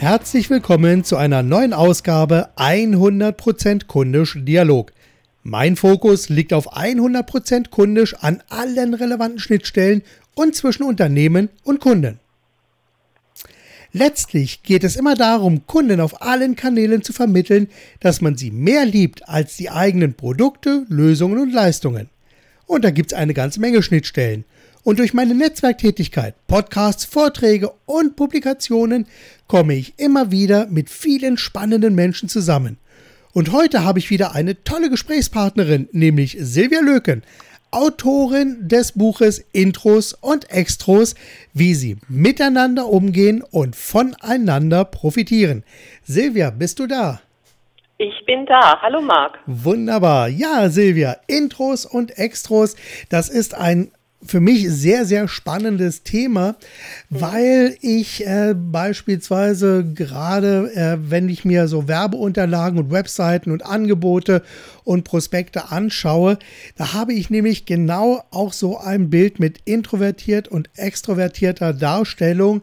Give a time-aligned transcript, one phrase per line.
[0.00, 4.94] Herzlich willkommen zu einer neuen Ausgabe 100% kundisch Dialog.
[5.42, 10.00] Mein Fokus liegt auf 100% kundisch an allen relevanten Schnittstellen
[10.34, 12.18] und zwischen Unternehmen und Kunden.
[13.92, 17.68] Letztlich geht es immer darum, Kunden auf allen Kanälen zu vermitteln,
[18.00, 22.08] dass man sie mehr liebt als die eigenen Produkte, Lösungen und Leistungen.
[22.64, 24.46] Und da gibt es eine ganze Menge Schnittstellen.
[24.82, 29.06] Und durch meine Netzwerktätigkeit, Podcasts, Vorträge und Publikationen
[29.46, 32.78] komme ich immer wieder mit vielen spannenden Menschen zusammen.
[33.32, 37.22] Und heute habe ich wieder eine tolle Gesprächspartnerin, nämlich Silvia Löken,
[37.70, 41.14] Autorin des Buches Intros und Extros,
[41.52, 45.62] wie sie miteinander umgehen und voneinander profitieren.
[46.02, 47.20] Silvia, bist du da?
[47.98, 48.80] Ich bin da.
[48.80, 49.38] Hallo Marc.
[49.46, 50.28] Wunderbar.
[50.28, 52.74] Ja, Silvia, Intros und Extros,
[53.10, 53.92] das ist ein
[54.22, 56.56] für mich sehr, sehr spannendes Thema,
[57.08, 64.42] weil ich äh, beispielsweise gerade, äh, wenn ich mir so Werbeunterlagen und Webseiten und Angebote
[64.84, 66.38] und Prospekte anschaue,
[66.76, 72.62] da habe ich nämlich genau auch so ein Bild mit introvertiert und extrovertierter Darstellung.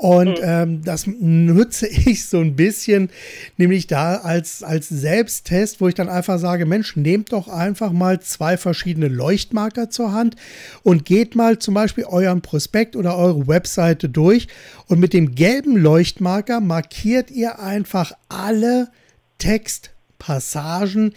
[0.00, 0.44] Und mhm.
[0.44, 3.10] ähm, das nutze ich so ein bisschen,
[3.58, 8.18] nämlich da als, als Selbsttest, wo ich dann einfach sage, Mensch, nehmt doch einfach mal
[8.18, 10.36] zwei verschiedene Leuchtmarker zur Hand
[10.82, 14.48] und geht mal zum Beispiel euren Prospekt oder eure Webseite durch
[14.86, 18.88] und mit dem gelben Leuchtmarker markiert ihr einfach alle
[19.36, 21.12] Textpassagen,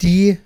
[0.00, 0.38] die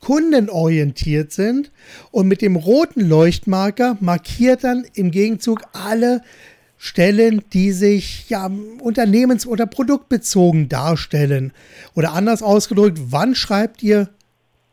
[0.00, 1.70] kundenorientiert sind
[2.10, 6.20] und mit dem roten Leuchtmarker markiert dann im Gegenzug alle
[6.82, 11.52] Stellen, die sich ja unternehmens- oder produktbezogen darstellen.
[11.94, 14.08] Oder anders ausgedrückt, wann schreibt ihr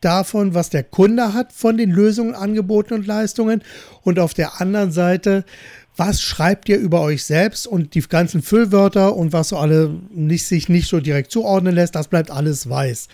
[0.00, 3.62] davon, was der Kunde hat von den Lösungen, Angeboten und Leistungen?
[4.00, 5.44] Und auf der anderen Seite,
[5.98, 10.46] was schreibt ihr über euch selbst und die ganzen Füllwörter und was so alle nicht,
[10.46, 13.08] sich nicht so direkt zuordnen lässt, das bleibt alles weiß.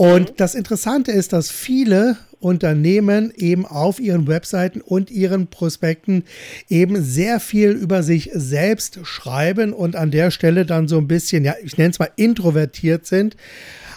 [0.00, 6.24] Und das Interessante ist, dass viele Unternehmen eben auf ihren Webseiten und ihren Prospekten
[6.70, 11.44] eben sehr viel über sich selbst schreiben und an der Stelle dann so ein bisschen,
[11.44, 13.36] ja, ich nenne es mal introvertiert sind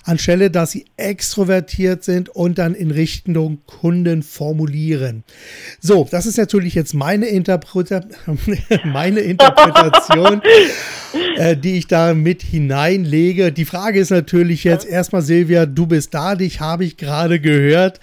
[0.04, 5.24] anstelle dass sie extrovertiert sind und dann in Richtung Kunden formulieren.
[5.80, 8.02] So, das ist natürlich jetzt meine, Interpreta
[8.86, 10.42] meine Interpretation,
[11.38, 13.52] äh, die ich da mit hineinlege.
[13.52, 18.00] Die Frage ist natürlich jetzt erstmal, Silvia, du bist da, dich habe ich gerade gehört.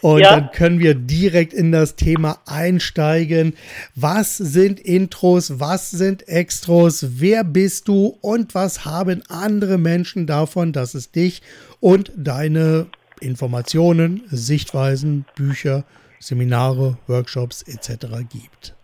[0.00, 0.30] Und ja.
[0.30, 3.54] dann können wir direkt in das Thema einsteigen.
[3.94, 5.58] Was sind Intros?
[5.58, 7.06] Was sind Extros?
[7.20, 8.16] Wer bist du?
[8.20, 11.42] Und was haben andere Menschen davon, dass es dich
[11.80, 12.86] und deine
[13.20, 15.84] Informationen, Sichtweisen, Bücher,
[16.20, 18.06] Seminare, Workshops etc.
[18.28, 18.74] gibt?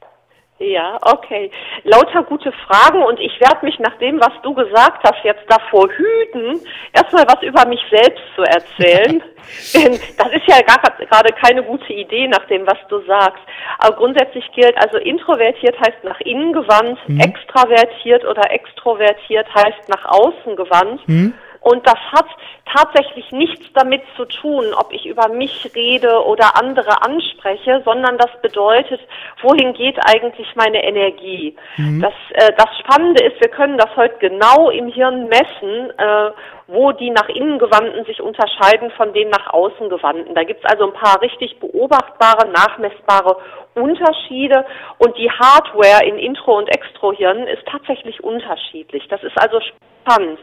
[0.65, 1.51] Ja, okay.
[1.83, 5.89] Lauter gute Fragen und ich werde mich nach dem, was du gesagt hast, jetzt davor
[5.91, 6.59] hüten,
[6.93, 9.23] erstmal was über mich selbst zu erzählen.
[9.75, 13.43] Denn das ist ja gerade keine gute Idee nach dem, was du sagst.
[13.79, 17.21] Aber grundsätzlich gilt also introvertiert heißt nach innen gewandt, mhm.
[17.21, 21.07] extravertiert oder extrovertiert heißt nach außen gewandt.
[21.07, 21.35] Mhm.
[21.65, 22.27] Und das hat
[22.67, 28.31] tatsächlich nichts damit zu tun, ob ich über mich rede oder andere anspreche, sondern das
[28.43, 29.01] bedeutet,
[29.41, 31.57] wohin geht eigentlich meine Energie?
[31.79, 32.03] Mhm.
[32.03, 36.31] Das, äh, das Spannende ist, wir können das heute genau im Hirn messen, äh,
[36.67, 40.35] wo die nach innen gewandten sich unterscheiden von den nach außen gewandten.
[40.35, 43.37] Da gibt es also ein paar richtig beobachtbare, nachmessbare
[43.75, 44.65] Unterschiede
[44.99, 49.07] und die Hardware in Intro- und Extrohirn ist tatsächlich unterschiedlich.
[49.09, 49.61] Das ist also
[50.05, 50.39] spannend.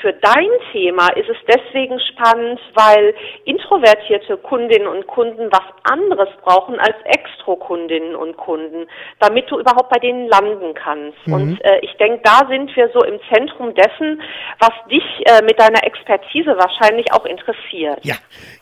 [0.00, 3.14] Für dein Thema ist es deswegen spannend, weil
[3.44, 8.86] introvertierte Kundinnen und Kunden was anderes brauchen als Extrokundinnen und Kunden,
[9.20, 11.26] damit du überhaupt bei denen landen kannst.
[11.26, 11.32] Mhm.
[11.32, 14.20] Und äh, ich denke, da sind wir so im Zentrum dessen,
[14.58, 18.00] was dich äh, mit deiner Expertise wahrscheinlich auch interessiert.
[18.02, 18.16] Ja,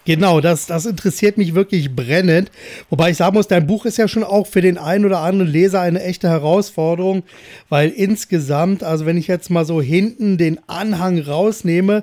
[0.05, 2.51] genau, das, das interessiert mich wirklich brennend.
[2.91, 5.51] Wobei ich sagen muss, dein Buch ist ja schon auch für den einen oder anderen
[5.51, 7.23] Leser eine echte Herausforderung,
[7.69, 12.03] weil insgesamt, also wenn ich jetzt mal so hinten den Anhang rausnehme,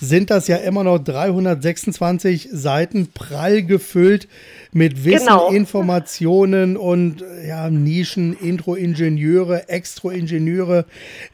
[0.00, 4.28] sind das ja immer noch 326 Seiten prall gefüllt
[4.72, 5.50] mit Wissen, genau.
[5.50, 10.84] Informationen und ja, Nischen, Intro-Ingenieure, Extro-Ingenieure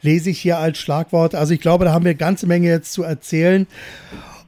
[0.01, 1.35] lese ich hier als Schlagwort.
[1.35, 3.67] Also ich glaube, da haben wir eine ganze Menge jetzt zu erzählen.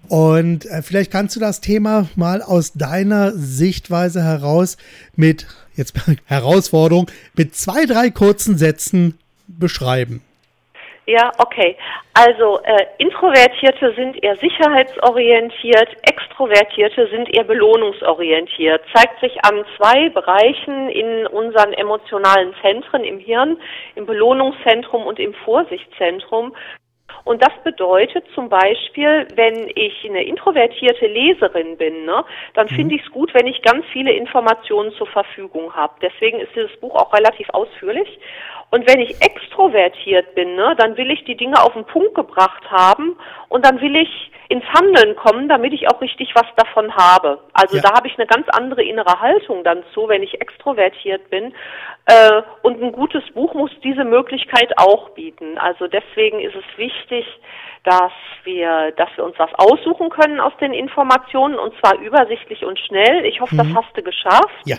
[0.09, 4.77] Und äh, vielleicht kannst du das Thema mal aus deiner Sichtweise heraus
[5.15, 5.93] mit, jetzt
[6.25, 10.21] Herausforderung, mit zwei, drei kurzen Sätzen beschreiben.
[11.09, 11.77] Ja, okay.
[12.13, 18.81] Also äh, Introvertierte sind eher sicherheitsorientiert, Extrovertierte sind eher belohnungsorientiert.
[18.93, 23.57] Zeigt sich an zwei Bereichen in unseren emotionalen Zentren im Hirn,
[23.95, 26.53] im Belohnungszentrum und im Vorsichtszentrum.
[27.27, 32.99] Und das bedeutet zum Beispiel, wenn ich eine introvertierte Leserin bin, ne, dann finde mhm.
[32.99, 35.93] ich es gut, wenn ich ganz viele Informationen zur Verfügung habe.
[36.01, 38.07] Deswegen ist dieses Buch auch relativ ausführlich.
[38.71, 42.71] Und wenn ich extrovertiert bin, ne, dann will ich die Dinge auf den Punkt gebracht
[42.71, 43.17] haben
[43.49, 47.39] und dann will ich ins Handeln kommen, damit ich auch richtig was davon habe.
[47.53, 47.83] Also ja.
[47.83, 51.53] da habe ich eine ganz andere innere Haltung dann zu, wenn ich extrovertiert bin.
[52.05, 55.57] Äh, und ein gutes Buch muss diese Möglichkeit auch bieten.
[55.57, 57.25] Also deswegen ist es wichtig,
[57.83, 58.11] dass
[58.43, 63.25] wir, dass wir uns was aussuchen können aus den Informationen und zwar übersichtlich und schnell.
[63.25, 63.73] Ich hoffe, mhm.
[63.73, 64.65] das hast du geschafft.
[64.65, 64.77] Ja.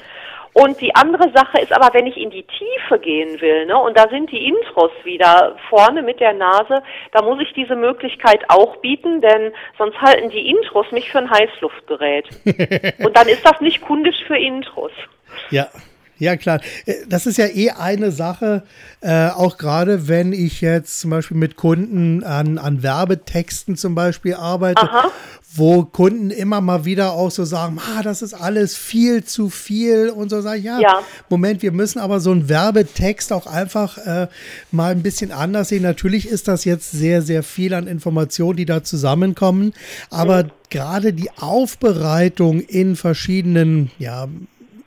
[0.59, 3.97] Und die andere Sache ist aber, wenn ich in die Tiefe gehen will, ne, und
[3.97, 6.83] da sind die Intros wieder vorne mit der Nase,
[7.13, 11.31] da muss ich diese Möglichkeit auch bieten, denn sonst halten die Intros mich für ein
[11.31, 12.29] Heißluftgerät.
[13.05, 14.91] und dann ist das nicht kundisch für Intros.
[15.51, 15.69] Ja,
[16.19, 16.61] ja, klar.
[16.87, 18.65] Äh, das ist ja eh eine Sache,
[19.01, 24.35] äh, auch gerade wenn ich jetzt zum Beispiel mit Kunden an, an Werbetexten zum Beispiel
[24.35, 25.13] arbeite, Aha.
[25.55, 30.11] Wo Kunden immer mal wieder auch so sagen, ah, das ist alles viel zu viel
[30.11, 33.99] und so sage ich, ja, ja, Moment, wir müssen aber so einen Werbetext auch einfach
[33.99, 34.29] äh,
[34.71, 35.83] mal ein bisschen anders sehen.
[35.83, 39.73] Natürlich ist das jetzt sehr, sehr viel an Informationen, die da zusammenkommen,
[40.11, 40.51] aber mhm.
[40.69, 44.29] gerade die Aufbereitung in verschiedenen, ja,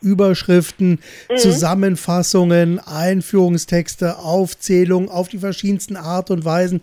[0.02, 1.00] Überschriften,
[1.30, 1.38] mhm.
[1.38, 6.82] Zusammenfassungen, Einführungstexte, Aufzählungen auf die verschiedensten Art und Weisen.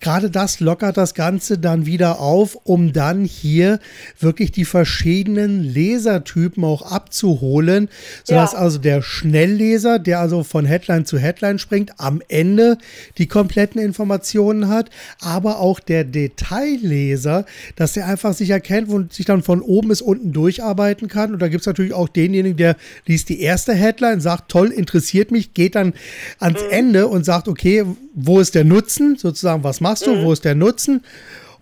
[0.00, 3.80] Gerade das lockert das Ganze dann wieder auf, um dann hier
[4.18, 7.88] wirklich die verschiedenen Lesertypen auch abzuholen,
[8.24, 8.58] sodass ja.
[8.58, 12.78] also der Schnellleser, der also von Headline zu Headline springt, am Ende
[13.18, 14.90] die kompletten Informationen hat,
[15.20, 17.46] aber auch der Detailleser,
[17.76, 21.32] dass er einfach sich erkennt und sich dann von oben bis unten durcharbeiten kann.
[21.32, 22.76] Und da gibt es natürlich auch denjenigen, derjenige, der
[23.06, 25.94] liest die erste Headline, sagt, toll, interessiert mich, geht dann
[26.38, 26.70] ans mhm.
[26.70, 29.16] Ende und sagt, okay, wo ist der Nutzen?
[29.16, 30.14] Sozusagen, was machst du?
[30.14, 30.24] Mhm.
[30.24, 31.02] Wo ist der Nutzen?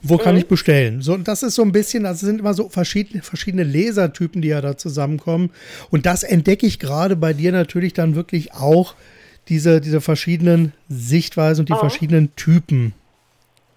[0.03, 0.41] Wo kann mhm.
[0.41, 1.03] ich bestellen?
[1.03, 4.49] So, und das ist so ein bisschen, also sind immer so verschiedene, verschiedene Lesertypen, die
[4.49, 5.51] ja da zusammenkommen.
[5.91, 8.95] Und das entdecke ich gerade bei dir natürlich dann wirklich auch,
[9.49, 11.79] diese, diese verschiedenen Sichtweisen und die oh.
[11.79, 12.93] verschiedenen Typen.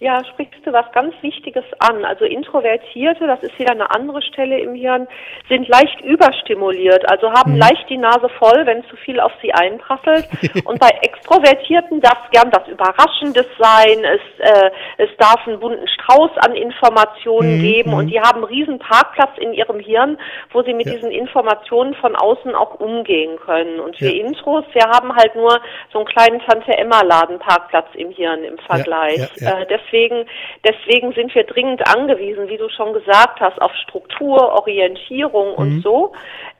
[0.02, 2.04] Ja, sprichst du was ganz Wichtiges an.
[2.04, 5.06] Also Introvertierte, das ist wieder eine andere Stelle im Hirn,
[5.48, 7.58] sind leicht überstimuliert, also haben mhm.
[7.60, 10.26] leicht die Nase voll, wenn zu viel auf sie einprasselt.
[10.64, 14.02] Und bei Extrovertierten darf gern was Überraschendes sein.
[14.02, 17.62] Es, äh, es darf einen bunten Strauß an Informationen mhm.
[17.62, 18.08] geben und mhm.
[18.08, 20.18] die haben einen riesen Parkplatz in ihrem Hirn,
[20.50, 20.94] wo sie mit ja.
[20.94, 23.78] diesen Informationen von außen auch umgehen können.
[23.78, 24.24] Und wir ja.
[24.24, 25.60] Intros, wir haben halt nur
[25.92, 29.30] so einen kleinen Tante Emma Laden Parkplatz im Hirn im Vergleich.
[29.36, 30.26] Ja, äh, deswegen,
[30.64, 35.54] deswegen sind wir dringend angewiesen, wie du schon gesagt hast, auf Struktur, Orientierung mhm.
[35.54, 36.12] und so.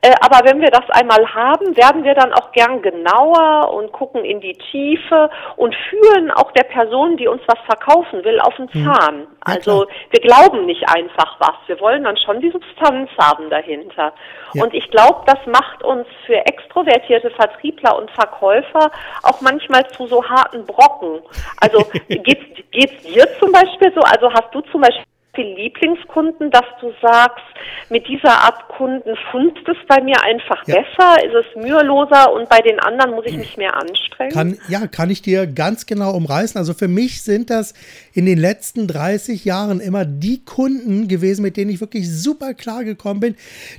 [0.03, 4.25] Äh, aber wenn wir das einmal haben, werden wir dann auch gern genauer und gucken
[4.25, 8.69] in die Tiefe und fühlen auch der Person, die uns was verkaufen will, auf den
[8.73, 8.83] mhm.
[8.83, 9.19] Zahn.
[9.21, 11.55] Ja, also wir glauben nicht einfach was.
[11.67, 14.11] Wir wollen dann schon die Substanz haben dahinter.
[14.53, 14.63] Ja.
[14.63, 18.91] Und ich glaube, das macht uns für extrovertierte Vertriebler und Verkäufer
[19.23, 21.21] auch manchmal zu so harten Brocken.
[21.61, 24.01] Also geht's, geht's dir zum Beispiel so?
[24.01, 25.05] Also hast du zum Beispiel
[25.41, 27.43] Lieblingskunden, dass du sagst,
[27.89, 30.75] mit dieser Art Kunden funzt es bei mir einfach ja.
[30.75, 34.31] besser, ist es müheloser und bei den anderen muss ich mich mehr anstrengen?
[34.31, 36.57] Kann, ja, kann ich dir ganz genau umreißen.
[36.57, 37.73] Also für mich sind das
[38.13, 42.83] in den letzten 30 Jahren immer die Kunden gewesen, mit denen ich wirklich super klar
[42.83, 43.35] gekommen bin,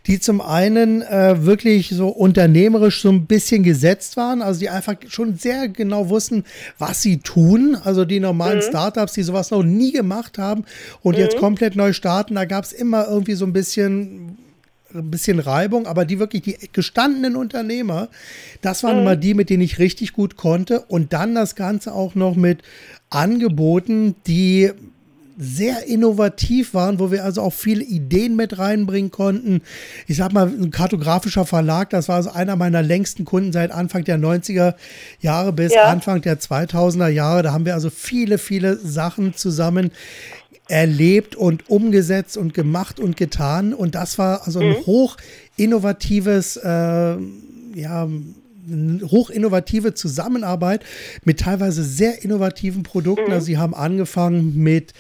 [0.07, 4.95] die zum einen äh, wirklich so unternehmerisch so ein bisschen gesetzt waren, also die einfach
[5.09, 6.45] schon sehr genau wussten,
[6.79, 7.77] was sie tun.
[7.85, 8.63] Also die normalen mhm.
[8.63, 10.65] Startups, die sowas noch nie gemacht haben
[11.03, 11.23] und mhm.
[11.23, 14.39] jetzt komplett neu starten, da gab es immer irgendwie so ein bisschen
[14.95, 18.09] ein bisschen Reibung, aber die wirklich die gestandenen Unternehmer,
[18.63, 19.03] das waren mhm.
[19.03, 22.63] immer die, mit denen ich richtig gut konnte und dann das Ganze auch noch mit
[23.11, 24.71] Angeboten, die
[25.37, 29.63] sehr innovativ waren, wo wir also auch viele Ideen mit reinbringen konnten.
[30.07, 34.05] Ich sag mal, ein kartografischer Verlag, das war also einer meiner längsten Kunden seit Anfang
[34.05, 34.75] der 90er
[35.21, 35.85] Jahre bis ja.
[35.85, 37.43] Anfang der 2000er Jahre.
[37.43, 39.91] Da haben wir also viele, viele Sachen zusammen
[40.69, 43.75] erlebt und umgesetzt und gemacht und getan.
[43.75, 44.87] Und das war also ein mhm.
[44.87, 45.17] hoch
[45.57, 47.17] innovatives, äh,
[47.75, 48.09] ja,
[49.11, 50.85] hoch innovative Zusammenarbeit
[51.25, 53.27] mit teilweise sehr innovativen Produkten.
[53.27, 53.33] Mhm.
[53.33, 54.95] Also sie haben angefangen mit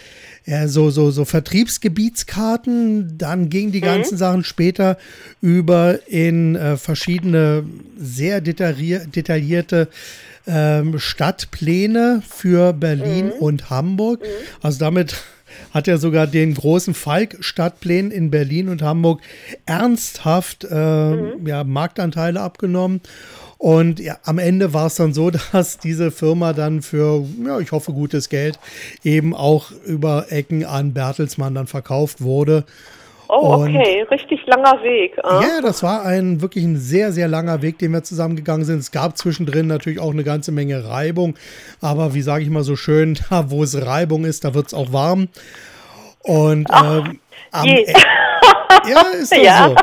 [0.46, 3.86] ja, so, so, so Vertriebsgebietskarten, dann gingen die mhm.
[3.86, 4.98] ganzen Sachen später
[5.40, 7.64] über in äh, verschiedene
[7.96, 9.88] sehr detaillierte
[10.46, 13.32] ähm, Stadtpläne für Berlin mhm.
[13.32, 14.20] und Hamburg.
[14.20, 14.26] Mhm.
[14.60, 15.16] Also damit
[15.72, 19.20] hat er sogar den großen Falk-Stadtplänen in Berlin und Hamburg
[19.66, 21.46] ernsthaft äh, mhm.
[21.46, 23.00] ja, Marktanteile abgenommen.
[23.58, 27.72] Und ja, am Ende war es dann so, dass diese Firma dann für, ja, ich
[27.72, 28.58] hoffe, gutes Geld
[29.02, 32.64] eben auch über Ecken an Bertelsmann dann verkauft wurde.
[33.28, 35.18] Oh, okay, und, richtig langer Weg.
[35.22, 35.40] Ah.
[35.42, 38.78] Ja, das war ein wirklich ein sehr, sehr langer Weg, den wir zusammengegangen sind.
[38.78, 41.34] Es gab zwischendrin natürlich auch eine ganze Menge Reibung,
[41.80, 44.74] aber wie sage ich mal so schön, da wo es Reibung ist, da wird es
[44.74, 45.28] auch warm.
[46.20, 47.84] Und Ach, ähm, am, e
[48.90, 49.68] ja, ist das ja.
[49.68, 49.74] so.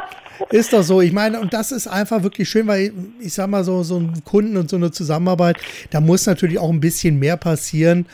[0.50, 1.02] Ist doch so.
[1.02, 4.24] Ich meine, und das ist einfach wirklich schön, weil ich sag mal, so, so ein
[4.26, 5.58] Kunden und so eine Zusammenarbeit,
[5.92, 8.08] da muss natürlich auch ein bisschen mehr passieren.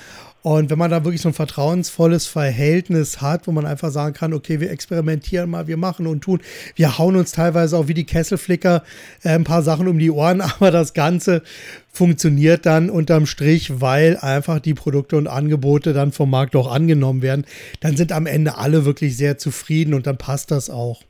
[0.48, 4.34] Und wenn man da wirklich so ein vertrauensvolles Verhältnis hat, wo man einfach sagen kann,
[4.34, 6.40] okay, wir experimentieren mal, wir machen und tun.
[6.76, 8.82] Wir hauen uns teilweise auch wie die Kesselflicker
[9.24, 11.44] äh, ein paar Sachen um die Ohren, aber das Ganze
[11.92, 17.22] funktioniert dann unterm Strich, weil einfach die Produkte und Angebote dann vom Markt auch angenommen
[17.22, 17.44] werden.
[17.82, 21.02] Dann sind am Ende alle wirklich sehr zufrieden und dann passt das auch.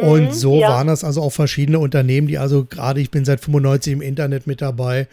[0.00, 0.70] Und mhm, so ja.
[0.70, 4.48] waren das also auch verschiedene Unternehmen, die also gerade, ich bin seit 95 im Internet
[4.48, 5.06] mit dabei.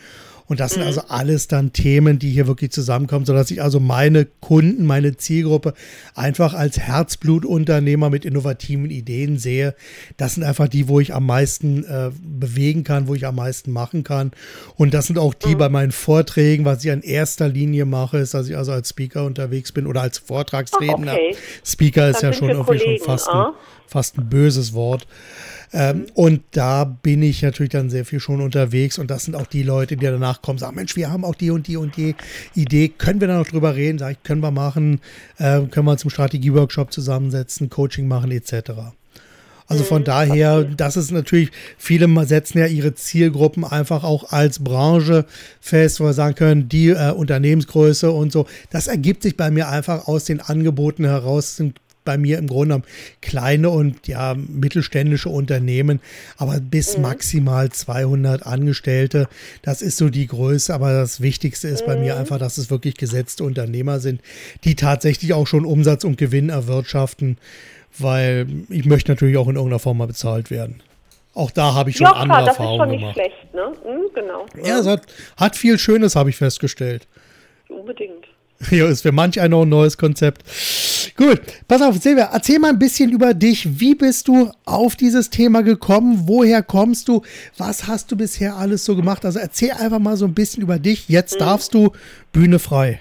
[0.52, 0.88] Und das sind mhm.
[0.88, 5.74] also alles dann Themen, die hier wirklich zusammenkommen, sodass ich also meine Kunden, meine Zielgruppe
[6.14, 9.76] einfach als Herzblutunternehmer mit innovativen Ideen sehe.
[10.18, 13.72] Das sind einfach die, wo ich am meisten äh, bewegen kann, wo ich am meisten
[13.72, 14.32] machen kann.
[14.76, 15.60] Und das sind auch die mhm.
[15.60, 19.24] bei meinen Vorträgen, was ich in erster Linie mache, ist, dass ich also als Speaker
[19.24, 21.14] unterwegs bin oder als Vortragsredner.
[21.14, 21.34] Okay.
[21.64, 23.56] Speaker ist dann ja schon irgendwie schon fast ein, ah
[23.92, 25.06] fast ein böses Wort.
[25.74, 29.48] Ähm, und da bin ich natürlich dann sehr viel schon unterwegs und das sind auch
[29.48, 32.16] die Leute, die danach kommen, sagen, Mensch, wir haben auch die und die und die
[32.56, 33.98] Idee, können wir da noch drüber reden?
[33.98, 35.02] Sag ich, können wir machen,
[35.38, 38.72] äh, können wir zum Strategieworkshop zusammensetzen, Coaching machen etc.
[39.68, 44.60] Also von mhm, daher, das ist natürlich, viele setzen ja ihre Zielgruppen einfach auch als
[44.60, 45.26] Branche
[45.62, 48.48] fest, wo wir sagen können, die äh, Unternehmensgröße und so.
[48.70, 52.68] Das ergibt sich bei mir einfach aus den Angeboten heraus, sind bei mir im Grunde
[52.68, 52.84] genommen
[53.22, 56.00] kleine und ja mittelständische Unternehmen,
[56.38, 57.04] aber bis mhm.
[57.04, 59.28] maximal 200 Angestellte.
[59.62, 61.88] Das ist so die Größe, aber das Wichtigste ist mhm.
[61.88, 62.22] bei mir mhm.
[62.22, 64.22] einfach, dass es wirklich gesetzte Unternehmer sind,
[64.64, 67.38] die tatsächlich auch schon Umsatz und Gewinn erwirtschaften,
[67.98, 70.82] weil ich möchte natürlich auch in irgendeiner Form mal bezahlt werden.
[71.34, 73.18] Auch da habe ich schon ja, klar, andere Erfahrungen gemacht.
[73.18, 73.92] Das ist schon nicht schlecht, ne?
[73.94, 74.68] Mhm, genau.
[74.68, 75.04] Ja, es hat,
[75.38, 77.08] hat viel Schönes, habe ich festgestellt.
[77.70, 78.28] Unbedingt.
[78.72, 80.44] Ja, ist für manch einer ein neues Konzept.
[81.18, 83.80] Gut, pass auf, Silvia, erzähl mal ein bisschen über dich.
[83.80, 86.24] Wie bist du auf dieses Thema gekommen?
[86.26, 87.22] Woher kommst du?
[87.58, 89.26] Was hast du bisher alles so gemacht?
[89.26, 91.10] Also erzähl einfach mal so ein bisschen über dich.
[91.10, 91.40] Jetzt mhm.
[91.40, 91.92] darfst du
[92.32, 93.00] Bühne frei.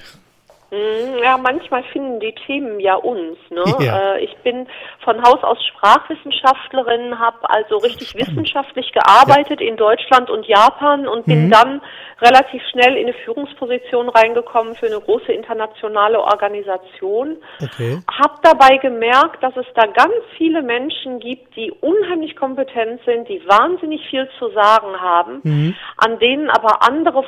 [0.71, 3.39] Mhm, ja, manchmal finden die Themen ja uns.
[3.51, 3.65] Ne?
[3.81, 4.15] Ja.
[4.15, 4.67] Äh, ich bin
[5.03, 9.69] von Haus aus Sprachwissenschaftlerin, habe also richtig wissenschaftlich gearbeitet ja.
[9.69, 11.51] in Deutschland und Japan und bin mhm.
[11.51, 11.81] dann
[12.21, 17.39] relativ schnell in eine Führungsposition reingekommen für eine große internationale Organisation.
[17.63, 18.01] Okay.
[18.21, 23.43] Habe dabei gemerkt, dass es da ganz viele Menschen gibt, die unheimlich kompetent sind, die
[23.47, 25.75] wahnsinnig viel zu sagen haben, mhm.
[25.97, 27.23] an denen aber andere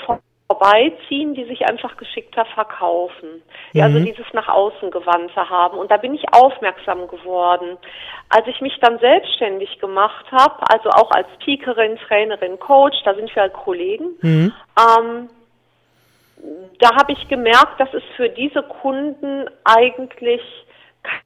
[0.52, 3.42] vorbeiziehen, die sich einfach geschickter verkaufen.
[3.72, 3.82] Mhm.
[3.82, 5.78] also dieses nach außen gewandte haben.
[5.78, 7.78] Und da bin ich aufmerksam geworden.
[8.28, 13.34] Als ich mich dann selbstständig gemacht habe, also auch als Speakerin, Trainerin, Coach, da sind
[13.34, 14.52] wir halt Kollegen, mhm.
[14.78, 15.28] ähm,
[16.80, 20.42] da habe ich gemerkt, dass es für diese Kunden eigentlich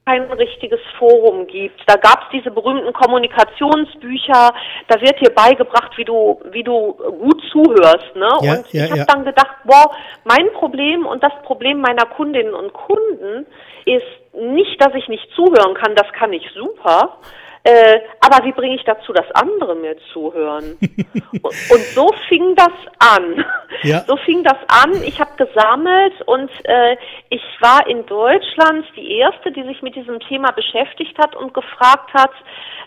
[0.05, 1.81] kein richtiges Forum gibt.
[1.85, 4.53] Da gab es diese berühmten Kommunikationsbücher,
[4.87, 8.15] da wird dir beigebracht, wie du, wie du gut zuhörst.
[8.15, 8.29] Ne?
[8.41, 9.05] Ja, und ja, ich habe ja.
[9.05, 13.45] dann gedacht, wow, mein Problem und das Problem meiner Kundinnen und Kunden
[13.85, 17.17] ist nicht, dass ich nicht zuhören kann, das kann ich super,
[17.67, 20.77] äh, aber wie bringe ich dazu, dass andere mir zuhören?
[20.79, 23.43] und, und, so fing das an.
[23.83, 24.05] Ja.
[24.07, 25.03] So fing das an.
[25.03, 26.95] Ich habe gesammelt und äh,
[27.29, 32.13] ich war in Deutschland die erste, die sich mit diesem Thema beschäftigt hat und gefragt
[32.13, 32.31] hat,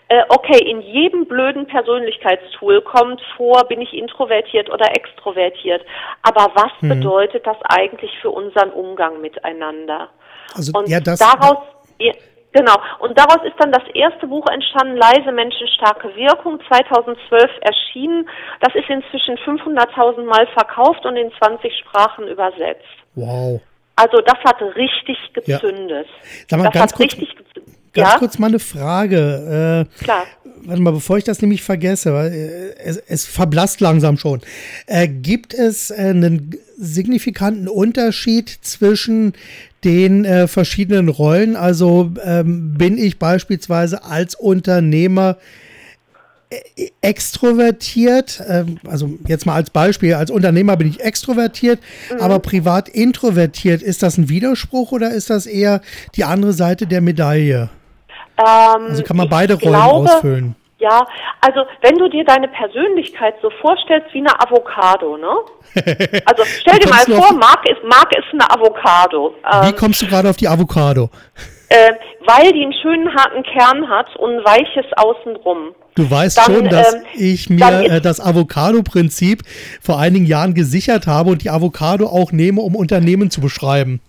[0.07, 5.85] äh, okay, in jedem blöden Persönlichkeitstool kommt vor, bin ich introvertiert oder extrovertiert.
[6.23, 6.89] Aber was hm.
[6.89, 10.09] bedeutet das eigentlich für unseren Umgang miteinander?
[10.55, 11.59] Also, und ja, das, daraus.
[11.99, 12.13] Ja,
[12.53, 12.75] Genau.
[12.99, 18.27] Und daraus ist dann das erste Buch entstanden, Leise Menschen, starke Wirkung, 2012 erschienen.
[18.59, 22.83] Das ist inzwischen 500.000 Mal verkauft und in 20 Sprachen übersetzt.
[23.15, 23.61] Wow.
[23.95, 26.07] Also das hat richtig gezündet.
[26.07, 26.45] Ja.
[26.49, 27.75] Sag mal, das ganz hat kurz, richtig gezündet.
[27.93, 28.17] Ganz ja?
[28.19, 29.87] kurz mal eine Frage.
[29.99, 30.23] Äh, Klar.
[30.63, 34.41] Warte mal, bevor ich das nämlich vergesse, weil äh, es, es verblasst langsam schon.
[34.87, 39.33] Äh, gibt es äh, einen signifikanten Unterschied zwischen
[39.83, 41.55] den äh, verschiedenen Rollen.
[41.55, 45.37] Also ähm, bin ich beispielsweise als Unternehmer
[46.49, 51.79] äh, extrovertiert, ähm, also jetzt mal als Beispiel, als Unternehmer bin ich extrovertiert,
[52.11, 52.19] mhm.
[52.19, 53.81] aber privat introvertiert.
[53.81, 55.81] Ist das ein Widerspruch oder ist das eher
[56.15, 57.69] die andere Seite der Medaille?
[58.37, 60.55] Ähm, also kann man beide Rollen glaube, ausfüllen.
[60.81, 61.05] Ja,
[61.41, 65.29] also wenn du dir deine Persönlichkeit so vorstellst wie eine Avocado, ne?
[66.25, 69.35] Also stell dir mal vor, Marc ist, Marc ist eine Avocado.
[69.61, 71.11] Wie ähm, kommst du gerade auf die Avocado?
[71.69, 71.93] Äh,
[72.25, 75.75] weil die einen schönen harten Kern hat und ein weiches Außenrum.
[75.93, 79.43] Du weißt dann, schon, dass ähm, ich mir äh, das Avocado-Prinzip
[79.81, 84.01] vor einigen Jahren gesichert habe und die Avocado auch nehme, um Unternehmen zu beschreiben.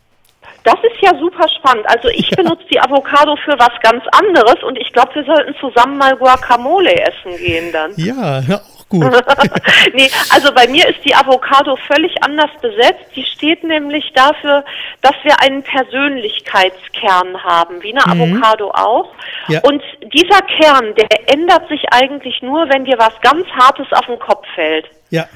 [0.64, 1.84] Das ist ja super spannend.
[1.88, 2.36] Also ich ja.
[2.36, 6.94] benutze die Avocado für was ganz anderes und ich glaube, wir sollten zusammen mal Guacamole
[6.94, 7.92] essen gehen dann.
[7.96, 9.04] Ja, auch gut.
[9.94, 13.06] nee, also bei mir ist die Avocado völlig anders besetzt.
[13.16, 14.64] Die steht nämlich dafür,
[15.00, 18.22] dass wir einen Persönlichkeitskern haben, wie eine mhm.
[18.22, 19.12] Avocado auch.
[19.48, 19.60] Ja.
[19.62, 24.18] Und dieser Kern, der ändert sich eigentlich nur, wenn dir was ganz Hartes auf den
[24.18, 24.86] Kopf fällt.
[25.10, 25.26] Ja.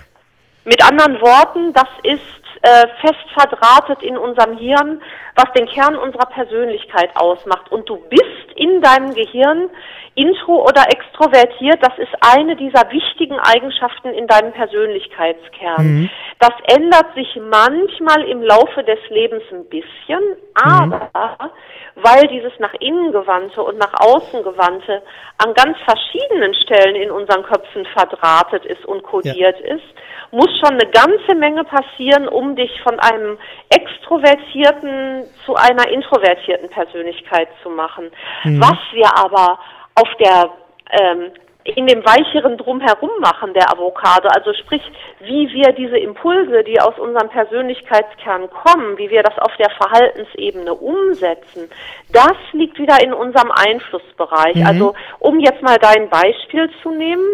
[0.65, 5.01] Mit anderen Worten, das ist äh, fest verdrahtet in unserem Hirn,
[5.37, 7.71] was den Kern unserer Persönlichkeit ausmacht.
[7.71, 9.71] Und du bist in deinem Gehirn
[10.17, 11.79] intro oder extrovertiert.
[11.81, 15.85] Das ist eine dieser wichtigen Eigenschaften in deinem Persönlichkeitskern.
[15.85, 16.11] Mhm.
[16.41, 20.21] Das ändert sich manchmal im Laufe des Lebens ein bisschen,
[20.55, 22.03] aber mhm.
[22.03, 25.03] weil dieses nach innen gewandte und nach außen gewandte
[25.39, 29.75] an ganz verschiedenen Stellen in unseren Köpfen verdrahtet ist und kodiert ja.
[29.75, 29.85] ist,
[30.31, 37.49] muss schon eine ganze Menge passieren, um dich von einem extrovertierten zu einer introvertierten Persönlichkeit
[37.63, 38.11] zu machen.
[38.45, 38.61] Mhm.
[38.61, 39.59] Was wir aber
[39.97, 40.51] auf der
[40.93, 41.33] ähm,
[41.75, 44.83] in dem weicheren Drumherum machen der Avocado, also sprich,
[45.21, 50.73] wie wir diese Impulse, die aus unserem Persönlichkeitskern kommen, wie wir das auf der Verhaltensebene
[50.73, 51.69] umsetzen,
[52.13, 54.57] das liegt wieder in unserem Einflussbereich.
[54.57, 54.67] Mhm.
[54.67, 57.27] Also um jetzt mal dein Beispiel zu nehmen,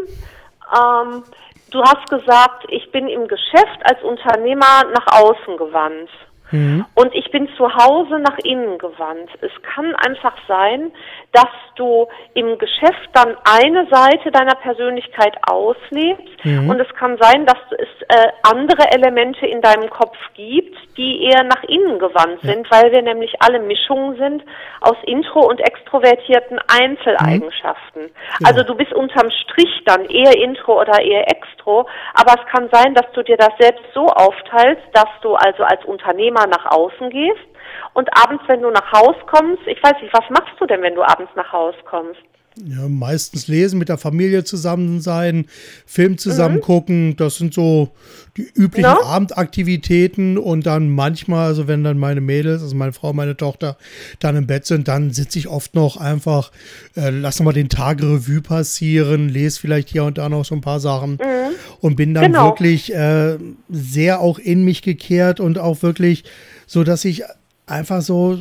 [0.74, 1.24] ähm,
[1.70, 6.08] du hast gesagt, ich bin im Geschäft als Unternehmer nach außen gewandt.
[6.52, 6.84] Mhm.
[6.94, 9.30] Und ich bin zu Hause nach innen gewandt.
[9.40, 10.92] Es kann einfach sein,
[11.32, 16.68] dass du im Geschäft dann eine Seite deiner Persönlichkeit auslebst mhm.
[16.68, 21.42] und es kann sein, dass es äh, andere Elemente in deinem Kopf gibt, die eher
[21.44, 22.52] nach innen gewandt ja.
[22.52, 24.44] sind, weil wir nämlich alle Mischungen sind
[24.82, 28.02] aus intro- und extrovertierten Einzeleigenschaften.
[28.02, 28.46] Mhm.
[28.46, 32.94] Also du bist unterm Strich dann eher intro oder eher extro, aber es kann sein,
[32.94, 37.51] dass du dir das selbst so aufteilst, dass du also als Unternehmer nach außen gehst
[37.94, 40.94] und abends, wenn du nach Haus kommst, ich weiß nicht, was machst du denn, wenn
[40.94, 42.20] du abends nach Haus kommst?
[42.56, 45.46] Ja, meistens lesen, mit der Familie zusammen sein,
[45.86, 46.60] Film zusammen mhm.
[46.60, 47.16] gucken.
[47.16, 47.92] Das sind so
[48.36, 49.02] die üblichen no?
[49.04, 50.36] Abendaktivitäten.
[50.36, 53.78] Und dann manchmal, also wenn dann meine Mädels, also meine Frau, meine Tochter,
[54.20, 56.52] dann im Bett sind, dann sitze ich oft noch einfach,
[56.94, 60.60] äh, lass mal den Tag Revue passieren, lese vielleicht hier und da noch so ein
[60.60, 61.54] paar Sachen mhm.
[61.80, 62.50] und bin dann genau.
[62.50, 63.38] wirklich äh,
[63.70, 66.24] sehr auch in mich gekehrt und auch wirklich
[66.66, 67.24] so, dass ich
[67.72, 68.38] einfach so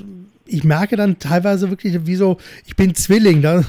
[0.51, 3.63] ich merke dann teilweise wirklich, wie so, ich bin Zwilling, da,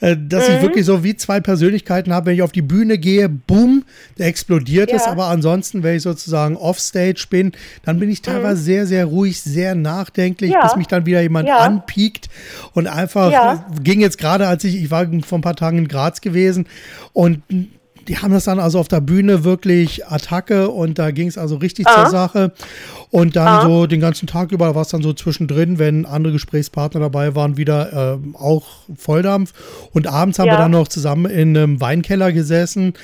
[0.00, 0.56] äh, dass mhm.
[0.56, 2.26] ich wirklich so wie zwei Persönlichkeiten habe.
[2.26, 3.84] Wenn ich auf die Bühne gehe, boom,
[4.16, 4.96] da explodiert ja.
[4.96, 5.04] es.
[5.04, 7.52] Aber ansonsten, wenn ich sozusagen offstage bin,
[7.84, 8.64] dann bin ich teilweise mhm.
[8.64, 10.62] sehr, sehr ruhig, sehr nachdenklich, ja.
[10.62, 11.58] bis mich dann wieder jemand ja.
[11.58, 12.28] anpiekt
[12.74, 16.20] und einfach ging jetzt gerade, als ich, ich war vor ein paar Tagen in Graz
[16.20, 16.66] gewesen
[17.12, 17.42] und
[18.10, 21.54] die haben das dann also auf der Bühne wirklich Attacke und da ging es also
[21.54, 22.02] richtig ah.
[22.02, 22.52] zur Sache.
[23.10, 23.62] Und dann ah.
[23.62, 27.56] so den ganzen Tag über war es dann so zwischendrin, wenn andere Gesprächspartner dabei waren,
[27.56, 29.52] wieder äh, auch Volldampf.
[29.92, 30.54] Und abends haben ja.
[30.54, 32.94] wir dann noch zusammen in einem Weinkeller gesessen.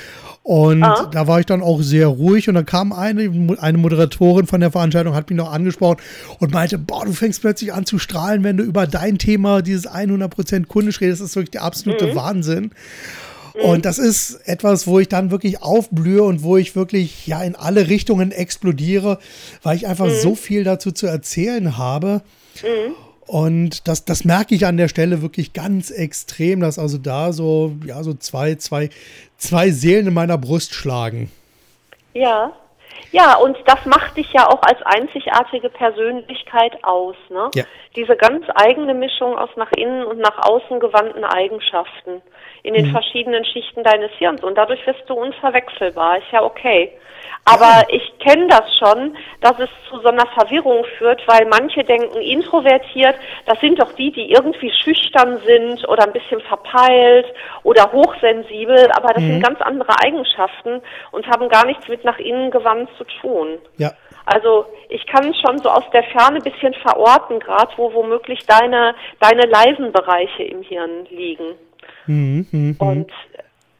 [0.43, 1.09] Und ah.
[1.13, 2.49] da war ich dann auch sehr ruhig.
[2.49, 5.99] Und dann kam eine, eine Moderatorin von der Veranstaltung, hat mich noch angesprochen
[6.41, 9.89] und meinte, boah, du fängst plötzlich an zu strahlen, wenn du über dein Thema, dieses
[9.89, 11.21] 100% kundisch redest.
[11.21, 12.17] Das ist wirklich der absolute mhm.
[12.17, 12.71] Wahnsinn.
[13.63, 17.57] Und das ist etwas, wo ich dann wirklich aufblühe und wo ich wirklich ja in
[17.57, 19.19] alle Richtungen explodiere,
[19.63, 20.21] weil ich einfach mhm.
[20.21, 22.23] so viel dazu zu erzählen habe.
[22.63, 22.95] Mhm.
[23.27, 27.73] Und das, das merke ich an der Stelle wirklich ganz extrem, dass also da so,
[27.85, 28.89] ja, so zwei, zwei,
[29.37, 31.31] zwei Seelen in meiner Brust schlagen.
[32.15, 32.53] Ja.
[33.13, 37.51] Ja, und das macht dich ja auch als einzigartige Persönlichkeit aus, ne?
[37.55, 37.65] Ja.
[37.95, 42.23] Diese ganz eigene Mischung aus nach innen und nach außen gewandten Eigenschaften
[42.67, 42.91] in den mhm.
[42.91, 46.19] verschiedenen Schichten deines Hirns und dadurch wirst du unverwechselbar.
[46.19, 46.93] Ist ja okay.
[47.45, 52.21] Aber ich kenne das schon, dass es zu so einer Verwirrung führt, weil manche denken,
[52.21, 53.15] introvertiert,
[53.47, 57.27] das sind doch die, die irgendwie schüchtern sind oder ein bisschen verpeilt
[57.63, 59.29] oder hochsensibel, aber das mhm.
[59.29, 63.59] sind ganz andere Eigenschaften und haben gar nichts mit nach innen gewandt zu tun.
[63.77, 63.93] Ja.
[64.25, 68.97] Also ich kann schon so aus der Ferne ein bisschen verorten, gerade wo womöglich deine,
[69.21, 71.55] deine leisen Bereiche im Hirn liegen.
[72.07, 72.75] Mh, mh.
[72.79, 73.11] Und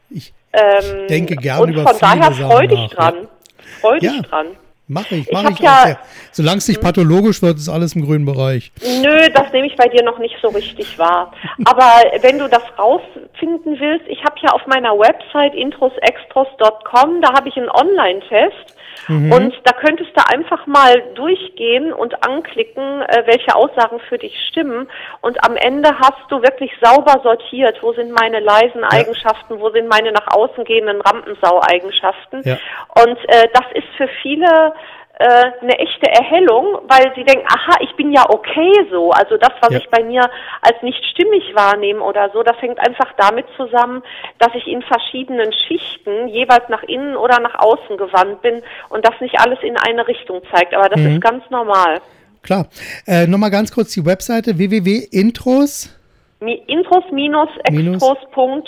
[0.09, 3.27] Ich ähm, denke gerne und über von daher freu dich dran.
[3.81, 4.21] Freu dich Ja.
[4.21, 4.47] dran.
[4.89, 5.99] Mache ich, Ich mache hab ich, ja- sehr.
[6.31, 8.71] Solange es nicht pathologisch wird, ist alles im grünen Bereich.
[9.03, 11.33] Nö, das nehme ich bei dir noch nicht so richtig wahr.
[11.65, 11.91] Aber
[12.21, 17.57] wenn du das rausfinden willst, ich habe ja auf meiner Website introsextros.com, da habe ich
[17.57, 18.76] einen Online-Test.
[19.31, 24.89] Und da könntest du einfach mal durchgehen und anklicken, äh, welche Aussagen für dich stimmen.
[25.21, 29.87] Und am Ende hast du wirklich sauber sortiert, wo sind meine leisen Eigenschaften, wo sind
[29.87, 32.41] meine nach außen gehenden Rampensau-Eigenschaften.
[32.43, 32.57] Ja.
[33.01, 34.73] Und äh, das ist für viele
[35.19, 39.09] äh, eine echte Erhellung, weil sie denken, aha, ich bin ja okay so.
[39.11, 39.79] Also das, was Ja.
[39.79, 40.29] ich bei mir
[40.61, 44.03] als nicht stimmig wahrnehme oder so, das hängt einfach damit zusammen,
[44.37, 49.19] dass ich in verschiedenen Schichten jeweils nach innen oder nach außen gewandt bin und das
[49.19, 50.73] nicht alles in eine Richtung zeigt.
[50.75, 51.99] Aber das ist ganz normal.
[52.43, 52.67] Klar.
[53.07, 55.93] Äh, Nochmal ganz kurz die Webseite www.intros
[56.39, 58.61] Intros-extros.com.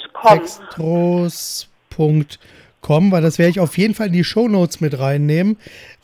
[1.70, 5.58] extros.com, weil das werde ich auf jeden Fall in die Shownotes mit reinnehmen,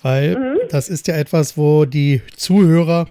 [0.05, 0.57] weil Mhm.
[0.69, 3.07] das ist ja etwas, wo die Zuhörer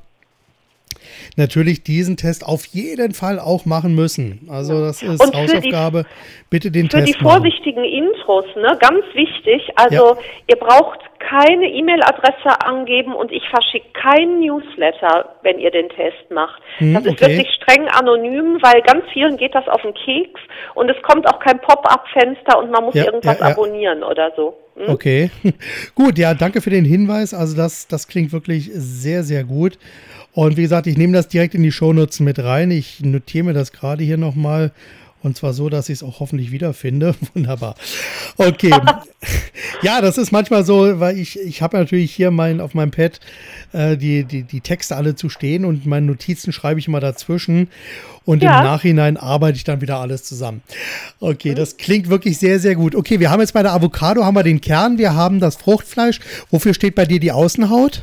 [1.36, 4.46] natürlich diesen Test auf jeden Fall auch machen müssen.
[4.50, 6.04] Also das ist für die- Hausaufgabe.
[6.50, 7.40] Bitte den Für Test die machen.
[7.42, 9.62] vorsichtigen Intros, ne, ganz wichtig.
[9.76, 10.16] Also
[10.46, 16.60] ihr braucht keine E-Mail-Adresse angeben und ich verschicke keinen Newsletter, wenn ihr den Test macht.
[16.78, 17.28] Hm, das ist okay.
[17.38, 20.40] wirklich streng anonym, weil ganz vielen geht das auf den Keks
[20.74, 23.52] und es kommt auch kein Pop-up-Fenster und man muss Ja, irgendwas ja, ja.
[23.52, 24.54] abonnieren oder so.
[24.76, 24.90] Hm?
[24.92, 25.30] Okay,
[25.94, 27.32] gut, ja, danke für den Hinweis.
[27.32, 29.78] Also das, das klingt wirklich sehr, sehr gut.
[30.34, 32.70] Und wie gesagt, ich nehme das direkt in die Shownotes mit rein.
[32.70, 34.72] Ich notiere mir das gerade hier nochmal.
[35.22, 37.14] Und zwar so, dass ich es auch hoffentlich wiederfinde.
[37.34, 37.76] Wunderbar.
[38.36, 38.74] Okay.
[39.82, 43.20] ja, das ist manchmal so, weil ich, ich habe natürlich hier mein, auf meinem Pad
[43.72, 47.68] äh, die, die, die Texte alle zu stehen und meine Notizen schreibe ich immer dazwischen.
[48.26, 48.58] Und Ja.
[48.58, 50.62] im Nachhinein arbeite ich dann wieder alles zusammen.
[51.20, 52.94] Okay, das klingt wirklich sehr, sehr gut.
[52.94, 56.20] Okay, wir haben jetzt bei der Avocado haben wir den Kern, wir haben das Fruchtfleisch.
[56.50, 58.02] Wofür steht bei dir die Außenhaut?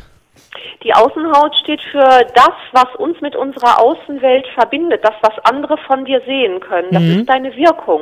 [0.83, 6.05] Die Außenhaut steht für das, was uns mit unserer Außenwelt verbindet, das, was andere von
[6.05, 6.89] dir sehen können.
[6.91, 8.01] Das ist deine Wirkung.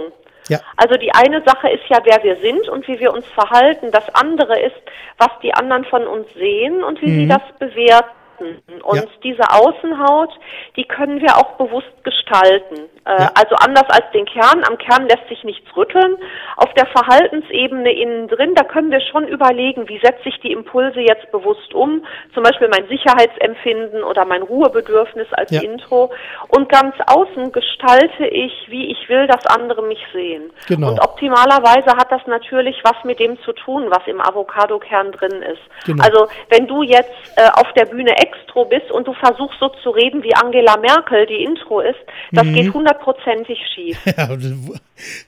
[0.49, 0.59] Ja.
[0.77, 3.91] Also die eine Sache ist ja, wer wir sind und wie wir uns verhalten.
[3.91, 4.75] Das andere ist,
[5.17, 8.61] was die anderen von uns sehen und wie sie das bewerten.
[8.83, 9.03] Und Ja.
[9.23, 10.31] diese Außenhaut,
[10.75, 12.89] die können wir auch bewusst gestalten.
[13.05, 13.31] Äh, Ja.
[13.35, 14.63] Also anders als den Kern.
[14.67, 16.15] Am Kern lässt sich nichts rütteln.
[16.57, 20.99] Auf der Verhaltensebene innen drin, da können wir schon überlegen, wie setze ich die Impulse
[21.01, 22.03] jetzt bewusst um.
[22.33, 25.61] Zum Beispiel mein Sicherheitsempfinden oder mein Ruhebedürfnis als Ja.
[25.61, 26.11] Intro.
[26.49, 30.51] Und ganz außen gestalte ich, wie ich will, dass andere mich sehen.
[30.67, 30.89] Genau.
[30.89, 35.61] Und optimalerweise hat das natürlich was mit dem zu tun, was im Avocado-Kern drin ist.
[35.85, 36.03] Genau.
[36.03, 39.89] Also wenn du jetzt äh, auf der Bühne Extro bist und du versuchst so zu
[39.91, 41.99] reden wie Angela Merkel, die Intro ist,
[42.31, 42.53] das Mhm.
[42.53, 43.97] geht hundertprozentig schief.
[44.17, 44.37] Ja,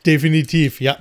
[0.06, 0.98] definitiv, ja.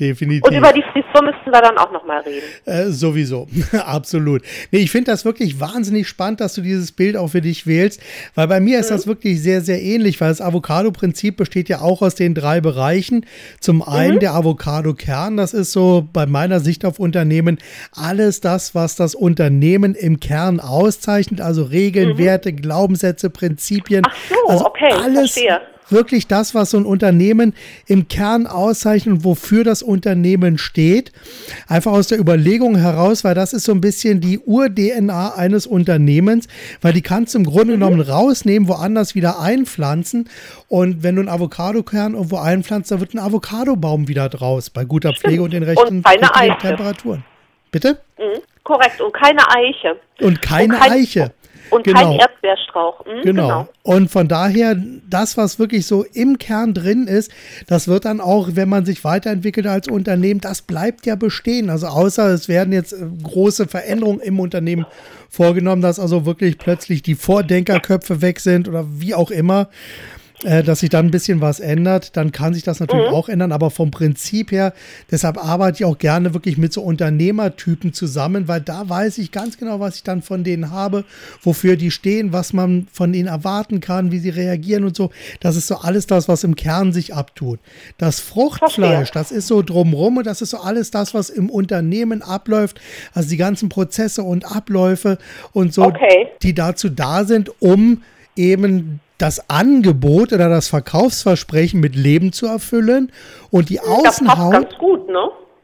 [0.00, 0.42] Definitiv.
[0.44, 2.44] Und über die Frisur müssen wir dann auch nochmal reden.
[2.64, 4.42] Äh, sowieso, absolut.
[4.72, 8.00] Nee, ich finde das wirklich wahnsinnig spannend, dass du dieses Bild auch für dich wählst,
[8.34, 12.02] weil bei mir ist das wirklich sehr, sehr ähnlich, weil das Avocado-Prinzip besteht ja auch
[12.02, 13.24] aus den drei Bereichen.
[13.60, 17.58] Zum einen der Avocado-Kern, das ist so bei meiner Sicht auf Unternehmen
[17.92, 24.02] alles das, was das Unternehmen im Kern auszeichnet, also Regeln, Werte, Glaubenssätze, Prinzipien.
[24.04, 25.60] Ach so, also okay, alles, verstehe.
[25.90, 27.54] Wirklich das, was so ein Unternehmen
[27.86, 31.12] im Kern auszeichnet und wofür das Unternehmen steht.
[31.68, 36.48] Einfach aus der Überlegung heraus, weil das ist so ein bisschen die Ur-DNA eines Unternehmens,
[36.80, 40.28] weil die kannst du im Grunde genommen rausnehmen, woanders wieder einpflanzen.
[40.68, 45.12] Und wenn du einen Avocadokern irgendwo einpflanzt, dann wird ein Avocadobaum wieder draus, bei guter
[45.12, 46.58] Pflege und den rechten, keine Eiche.
[46.58, 47.24] Temperaturen.
[47.70, 47.98] Bitte?
[48.18, 48.40] Mhm.
[48.62, 49.00] Korrekt.
[49.00, 49.96] Und keine Eiche.
[50.20, 51.32] Und keine kein- Eiche.
[51.74, 52.00] Und Genau.
[52.00, 53.04] kein Erdbeerstrauch.
[53.04, 53.68] Mhm, Genau.
[53.82, 54.76] Und von daher,
[55.08, 57.30] das, was wirklich so im Kern drin ist,
[57.66, 61.70] das wird dann auch, wenn man sich weiterentwickelt als Unternehmen, das bleibt ja bestehen.
[61.70, 64.86] Also außer es werden jetzt äh, große Veränderungen im Unternehmen
[65.28, 69.68] vorgenommen, dass also wirklich plötzlich die Vordenkerköpfe weg sind oder wie auch immer,
[70.42, 73.52] äh, dass sich dann ein bisschen was ändert, dann kann sich das natürlich auch ändern.
[73.52, 74.74] Aber vom Prinzip her,
[75.10, 79.58] deshalb arbeite ich auch gerne wirklich mit so Unternehmertypen zusammen, weil da weiß ich ganz
[79.58, 81.04] genau, was ich dann von denen habe,
[81.42, 85.10] wofür die stehen, was man von ihnen erwarten kann, wie sie reagieren und so.
[85.40, 87.60] Das ist so alles das, was im Kern sich abtut.
[87.96, 92.22] Das Fruchtfleisch, das ist so drumrum und das ist so alles das, was im Unternehmen
[92.22, 92.80] abläuft.
[93.14, 95.18] Also die ganzen Prozesse und Abläufe
[95.52, 96.28] und so, Okay.
[96.42, 98.02] die dazu da sind, um
[98.36, 103.12] eben das Angebot oder das Verkaufsversprechen mit Leben zu erfüllen
[103.50, 105.03] und die Das passt Außenhaut ganz gut?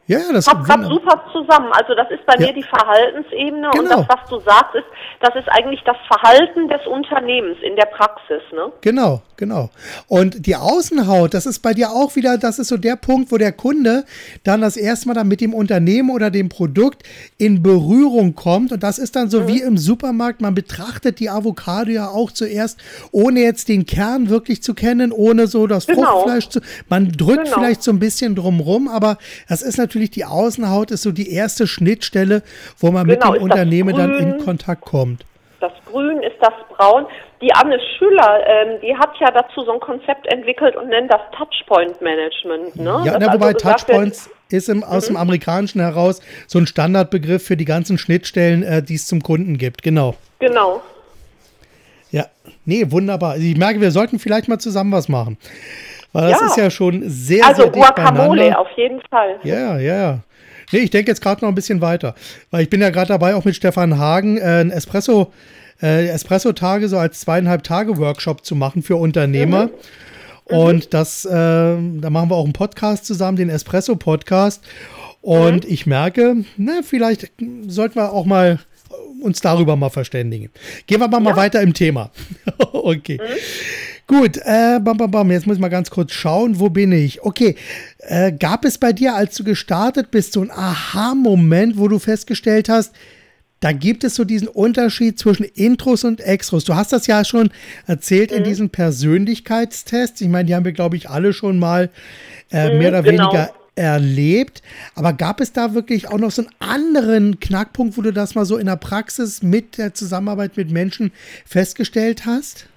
[0.07, 1.71] Ja, ja, das Passt super zusammen.
[1.71, 2.47] Also das ist bei Ja.
[2.47, 4.03] mir die Verhaltensebene und Genau.
[4.03, 4.85] das, was du sagst, ist,
[5.21, 8.71] das ist eigentlich das Verhalten des Unternehmens in der Praxis, ne?
[8.81, 9.69] Genau, genau.
[10.07, 13.37] Und die Außenhaut, das ist bei dir auch wieder, das ist so der Punkt, wo
[13.37, 14.03] der Kunde
[14.43, 17.03] dann das erste Mal dann mit dem Unternehmen oder dem Produkt
[17.37, 18.71] in Berührung kommt.
[18.71, 19.29] Und das ist dann Mhm.
[19.29, 20.41] so wie im Supermarkt.
[20.41, 22.79] Man betrachtet die Avocado ja auch zuerst,
[23.11, 26.01] ohne jetzt den Kern wirklich zu kennen, ohne so das Genau.
[26.01, 26.59] Fruchtfleisch zu.
[26.89, 27.55] Man drückt Genau.
[27.59, 31.67] vielleicht so ein bisschen drumrum, aber das ist natürlich die Außenhaut, ist so die erste
[31.67, 32.43] Schnittstelle,
[32.77, 34.37] wo man mit Genau, dem ist das Unternehmen dann in?
[34.39, 35.25] Kontakt kommt.
[35.59, 37.05] Das Grün ist das Braun.
[37.41, 41.21] Die Anne Schüler, ähm, die hat ja dazu so ein Konzept entwickelt und nennt das
[41.37, 42.75] Touchpoint Management.
[42.75, 43.01] Ne?
[43.05, 47.45] Ja, na, also wobei wird, Touchpoints ist im, aus dem Amerikanischen heraus so ein Standardbegriff
[47.45, 49.83] für die ganzen Schnittstellen, äh, die es zum Kunden gibt.
[49.83, 50.15] Genau.
[50.39, 50.81] Genau.
[52.11, 52.25] Ja,
[52.65, 53.31] nee, wunderbar.
[53.31, 55.37] Also ich merke, wir sollten vielleicht mal zusammen was machen.
[56.13, 56.47] Weil das Ja.
[56.47, 58.59] ist ja schon sehr, Also sehr Guacamole beieinander.
[58.59, 59.39] auf jeden Fall.
[59.43, 60.19] Ja, ja, ja.
[60.71, 62.15] Nee, ich denke jetzt gerade noch ein bisschen weiter.
[62.49, 65.31] Weil ich bin ja gerade dabei, auch mit Stefan Hagen äh, ein Espresso,
[65.81, 69.69] äh, Espresso-Tage so als zweieinhalb Tage Workshop zu machen für Unternehmer.
[70.45, 74.63] Und das, äh, da machen wir auch einen Podcast zusammen, den Espresso-Podcast.
[75.21, 77.31] Und ich merke, na, vielleicht
[77.67, 78.59] sollten wir auch mal
[79.21, 80.49] uns darüber mal verständigen.
[80.87, 82.09] Gehen wir mal, mal weiter im Thema.
[82.73, 83.19] okay.
[84.11, 85.31] Gut, äh, bam, bam, bam.
[85.31, 87.23] Jetzt muss ich mal ganz kurz schauen, wo bin ich?
[87.23, 87.55] Okay,
[87.99, 92.67] äh, gab es bei dir, als du gestartet bist, so ein Aha-Moment, wo du festgestellt
[92.67, 92.93] hast,
[93.61, 96.65] da gibt es so diesen Unterschied zwischen Intros und Extros.
[96.65, 97.51] Du hast das ja schon
[97.87, 98.37] erzählt Mhm.
[98.37, 100.19] in diesen Persönlichkeitstests.
[100.19, 101.89] Ich meine, die haben wir, glaube ich, alle schon mal
[102.51, 103.31] äh, mehr oder genau.
[103.31, 104.61] weniger erlebt.
[104.93, 108.43] Aber gab es da wirklich auch noch so einen anderen Knackpunkt, wo du das mal
[108.43, 111.13] so in der Praxis mit der Zusammenarbeit mit Menschen
[111.45, 112.67] festgestellt hast?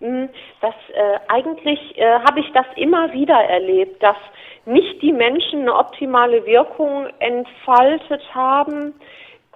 [0.00, 4.16] Das äh, eigentlich äh, habe ich das immer wieder erlebt, dass
[4.64, 8.94] nicht die Menschen eine optimale Wirkung entfaltet haben,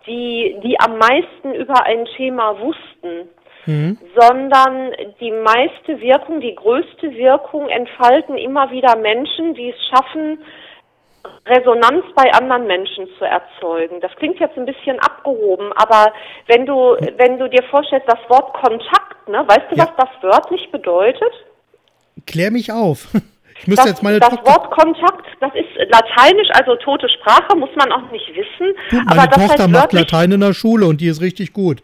[0.06, 3.28] die, die am meisten über ein Thema wussten,
[4.18, 10.40] sondern die meiste Wirkung, die größte Wirkung entfalten immer wieder Menschen, die es schaffen,
[11.46, 14.00] Resonanz bei anderen Menschen zu erzeugen.
[14.00, 16.12] Das klingt jetzt ein bisschen abgehoben, aber
[16.46, 19.86] wenn du, wenn du dir vorstellst, das Wort Kontakt, ne, weißt du, Ja.
[19.96, 21.32] was das wörtlich bedeutet?
[22.26, 23.08] Klär mich auf.
[23.60, 24.50] Ich müsste Das, jetzt meine das Tochter.
[24.50, 28.74] Wort Kontakt, das ist lateinisch, also tote Sprache, muss man auch nicht wissen.
[28.90, 31.52] Du, aber meine das Tochter heißt macht Latein in der Schule und die ist richtig
[31.52, 31.80] gut.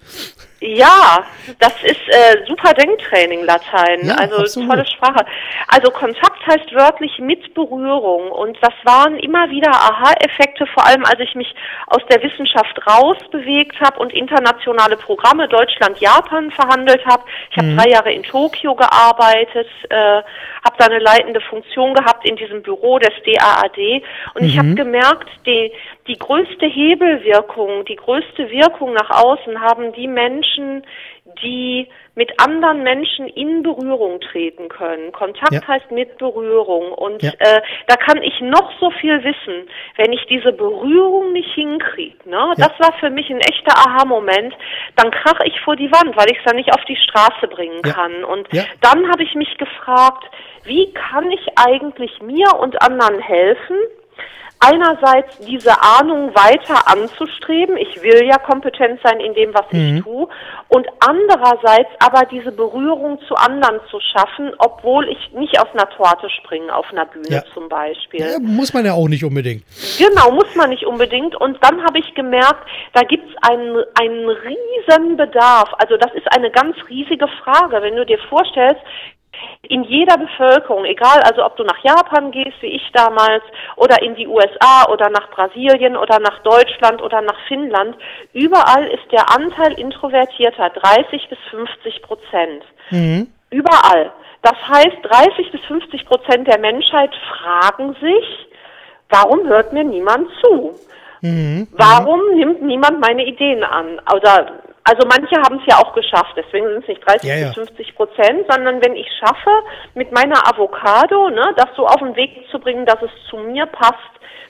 [0.60, 1.24] Ja,
[1.60, 4.68] das ist äh, super Denktraining Latein, Ja, also absolut.
[4.68, 5.24] tolle Sprache.
[5.68, 11.20] Also Kontakt heißt wörtlich mit Berührung und das waren immer wieder Aha-Effekte, vor allem als
[11.20, 11.54] ich mich
[11.86, 17.22] aus der Wissenschaft rausbewegt habe und internationale Programme Deutschland, Japan verhandelt habe.
[17.52, 22.34] Ich habe drei Jahre in Tokio gearbeitet, äh, habe da eine leitende Funktion gehabt in
[22.34, 24.02] diesem Büro des DAAD
[24.34, 25.72] und ich habe gemerkt, die,
[26.08, 30.47] die größte Hebelwirkung, die größte Wirkung nach außen haben die Menschen,
[31.42, 35.12] die mit anderen Menschen in Berührung treten können.
[35.12, 35.66] Kontakt Ja.
[35.66, 36.92] heißt mit Berührung.
[36.92, 37.30] Und Ja.
[37.38, 42.28] äh, da kann ich noch so viel wissen, wenn ich diese Berührung nicht hinkriege.
[42.28, 42.36] Ne?
[42.36, 42.66] Ja.
[42.68, 44.54] Das war für mich ein echter Aha-Moment.
[44.96, 47.82] Dann krach ich vor die Wand, weil ich es dann nicht auf die Straße bringen
[47.82, 48.24] kann.
[48.24, 48.48] Und
[48.80, 50.24] dann habe ich mich gefragt,
[50.64, 53.76] wie kann ich eigentlich mir und anderen helfen,
[54.60, 59.98] einerseits diese Ahnung weiter anzustreben, ich will ja kompetent sein in dem, was Mhm.
[59.98, 60.28] ich tue,
[60.68, 66.28] und andererseits aber diese Berührung zu anderen zu schaffen, obwohl ich nicht aus einer Torte
[66.30, 67.42] springe auf einer Bühne Ja.
[67.54, 68.20] zum Beispiel.
[68.20, 69.62] Ja, muss man ja auch nicht unbedingt.
[69.96, 71.36] Genau, muss man nicht unbedingt.
[71.36, 75.72] Und dann habe ich gemerkt, da gibt es einen, einen riesen Bedarf.
[75.78, 77.80] Also das ist eine ganz riesige Frage.
[77.80, 78.80] Wenn du dir vorstellst,
[79.62, 83.42] in jeder Bevölkerung, egal also ob du nach Japan gehst, wie ich damals,
[83.76, 87.96] oder in die USA oder nach Brasilien oder nach Deutschland oder nach Finnland,
[88.32, 92.64] überall ist der Anteil Introvertierter 30 bis 50 Prozent.
[93.50, 94.12] Überall.
[94.42, 98.48] Das heißt, 30 bis 50 Prozent der Menschheit fragen sich,
[99.10, 100.74] warum hört mir niemand zu?
[101.72, 104.00] Warum nimmt niemand meine Ideen an?
[104.14, 107.46] Oder, also manche haben es ja auch geschafft, deswegen sind es nicht 30 Ja, ja.
[107.48, 109.50] bis 50 Prozent, sondern wenn ich schaffe,
[109.94, 113.66] mit meiner Avocado, ne, das so auf den Weg zu bringen, dass es zu mir
[113.66, 113.94] passt,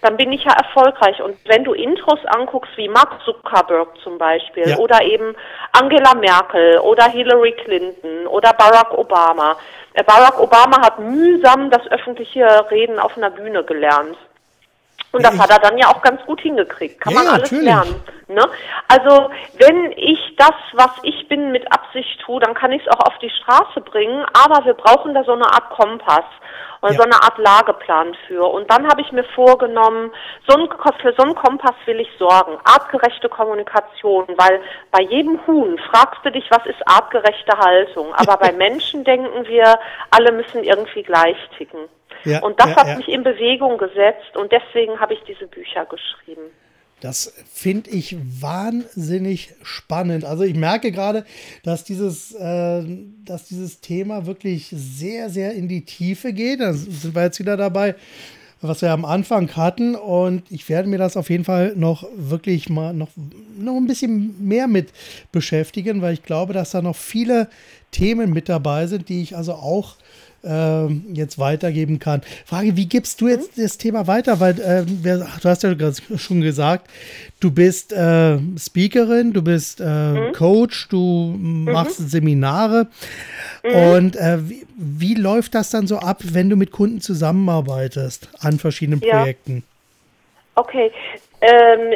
[0.00, 1.20] dann bin ich ja erfolgreich.
[1.22, 4.76] Und wenn du Intros anguckst, wie Mark Zuckerberg zum Beispiel, Ja.
[4.78, 5.34] oder eben
[5.72, 9.56] Angela Merkel oder Hillary Clinton oder Barack Obama.
[9.94, 14.16] Äh, Barack Obama hat mühsam das öffentliche Reden auf einer Bühne gelernt.
[15.12, 17.00] Und das hat er dann ja auch ganz gut hingekriegt.
[17.00, 17.64] Kann Ja, man alles natürlich.
[17.64, 18.04] lernen.
[18.28, 18.44] Ne?
[18.88, 23.06] Also wenn ich das, was ich bin, mit Absicht tue, dann kann ich es auch
[23.06, 24.24] auf die Straße bringen.
[24.34, 26.24] Aber wir brauchen da so eine Art Kompass
[26.82, 26.92] Ja.
[26.92, 28.44] so eine Art Lageplan für.
[28.44, 30.12] Und dann habe ich mir vorgenommen,
[30.46, 30.68] so ein,
[31.00, 32.58] für so einen Kompass will ich sorgen.
[32.64, 34.60] Artgerechte Kommunikation, weil
[34.90, 38.14] bei jedem Huhn fragst du dich, was ist artgerechte Haltung.
[38.14, 39.78] Aber bei Menschen denken wir,
[40.10, 41.88] alle müssen irgendwie gleich ticken.
[42.24, 45.84] Ja, und das ja, hat mich in Bewegung gesetzt und deswegen habe ich diese Bücher
[45.84, 46.50] geschrieben.
[47.00, 50.24] Das finde ich wahnsinnig spannend.
[50.24, 51.24] Also ich merke gerade,
[51.62, 52.82] dass dieses, äh,
[53.24, 56.60] dass dieses Thema wirklich sehr, sehr in die Tiefe geht.
[56.60, 57.94] Da sind wir jetzt wieder dabei,
[58.60, 59.94] was wir am Anfang hatten.
[59.94, 63.10] Und ich werde mir das auf jeden Fall noch wirklich mal noch,
[63.56, 64.88] noch ein bisschen mehr mit
[65.30, 67.48] beschäftigen, weil ich glaube, dass da noch viele
[67.92, 69.96] Themen mit dabei sind, die ich also auch
[70.44, 72.22] ähm, jetzt weitergeben kann.
[72.44, 74.40] Frage, wie gibst du jetzt das Thema weiter?
[74.40, 75.74] Weil wer, du hast ja
[76.16, 76.88] schon gesagt,
[77.40, 82.88] du bist äh, Speakerin, du bist äh, Coach, du machst Seminare.
[83.62, 88.58] Und äh, wie, wie läuft das dann so ab, wenn du mit Kunden zusammenarbeitest an
[88.58, 89.18] verschiedenen Ja.
[89.18, 89.64] Projekten?
[90.54, 90.90] Okay,
[91.40, 91.92] ähm,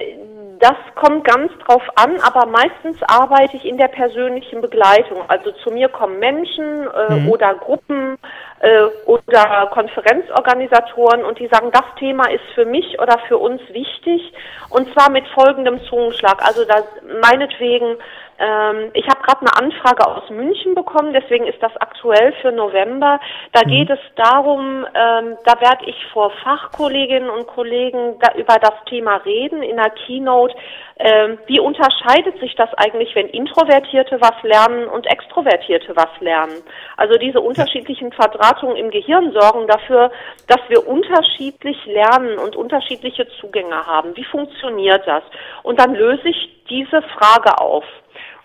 [0.62, 5.18] das kommt ganz drauf an, aber meistens arbeite ich in der persönlichen Begleitung.
[5.26, 8.16] Also zu mir kommen Menschen äh, oder Gruppen
[8.61, 14.33] äh, oder Konferenzorganisatoren und die sagen, das Thema ist für mich oder für uns wichtig
[14.70, 16.40] und zwar mit folgendem Zungenschlag.
[16.46, 16.76] Also da
[17.20, 17.96] meinetwegen
[18.38, 23.21] ähm, ich habe gerade eine Anfrage aus München bekommen, deswegen ist das aktuell für November.
[23.53, 28.75] Da geht es darum, ähm, da werde ich vor Fachkolleginnen und Kollegen da über das
[28.88, 30.55] Thema reden in der Keynote.
[30.97, 36.62] Ähm, wie unterscheidet sich das eigentlich, wenn Introvertierte was lernen und Extrovertierte was lernen?
[36.97, 40.11] Also diese unterschiedlichen Verdrahtungen im Gehirn sorgen dafür,
[40.49, 44.16] dass wir unterschiedlich lernen und unterschiedliche Zugänge haben.
[44.16, 45.23] Wie funktioniert das?
[45.62, 47.85] Und dann löse ich diese Frage auf.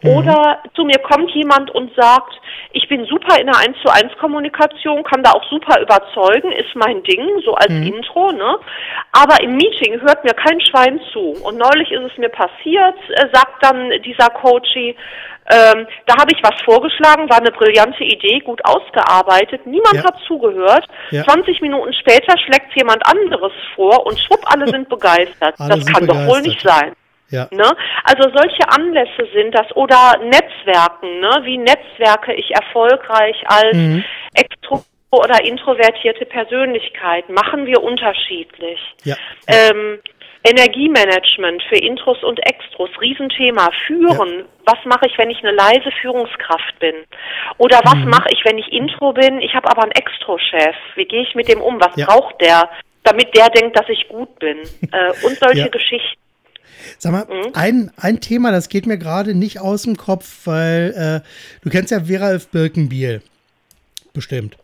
[0.04, 2.34] Oder zu mir kommt jemand und sagt,
[2.74, 6.76] ich bin super in der 1 zu 1 Kommunikation, kann da auch super überzeugen, ist
[6.76, 8.60] mein Ding, so als Intro, ne?
[9.12, 11.34] Aber im Meeting hört mir kein Schwein zu.
[11.44, 14.96] Und neulich ist es mir passiert, äh, sagt dann dieser Coachy,
[15.50, 19.66] ähm, da habe ich was vorgeschlagen, war eine brillante Idee, gut ausgearbeitet.
[19.66, 20.04] Niemand Ja.
[20.04, 20.86] hat zugehört.
[21.10, 21.24] Ja.
[21.24, 25.56] 20 Minuten später schlägt jemand anderes vor und schwupp, alle sind begeistert.
[25.58, 26.46] Alle das kann doch wohl begeistert.
[26.48, 26.92] nicht sein.
[27.30, 27.48] Ja.
[27.52, 27.70] Ne?
[28.04, 31.40] Also solche Anlässe sind das oder Netzwerken, ne?
[31.44, 34.04] wie netzwerke ich erfolgreich als Mhm.
[34.34, 38.80] extro oder introvertierte Persönlichkeit, machen wir unterschiedlich.
[39.04, 39.16] Ja.
[39.48, 40.00] Ähm,
[40.44, 43.70] Energiemanagement für Intros und Extros, Riesenthema.
[43.86, 46.96] Führen, was mache ich, wenn ich eine leise Führungskraft bin?
[47.58, 48.10] Oder was Mhm.
[48.10, 50.76] mache ich, wenn ich Intro bin, ich habe aber einen Extro-Chef?
[50.96, 51.80] Wie gehe ich mit dem um?
[51.82, 52.06] Was Ja.
[52.06, 52.70] braucht der,
[53.04, 54.60] damit der denkt, dass ich gut bin?
[54.92, 55.68] Äh, und solche Ja.
[55.68, 56.20] Geschichten.
[56.98, 57.52] Sag mal, Mhm.
[57.54, 61.28] ein, ein Thema, das geht mir gerade nicht aus dem Kopf, weil äh,
[61.64, 62.48] du kennst ja Vera F.
[62.50, 63.22] Birkenbiel.
[64.14, 64.58] Bestimmt.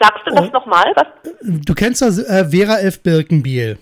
[0.00, 0.84] Sagst du das nochmal?
[1.42, 3.00] Du kennst doch äh, Vera F.
[3.02, 3.78] Birkenbiel.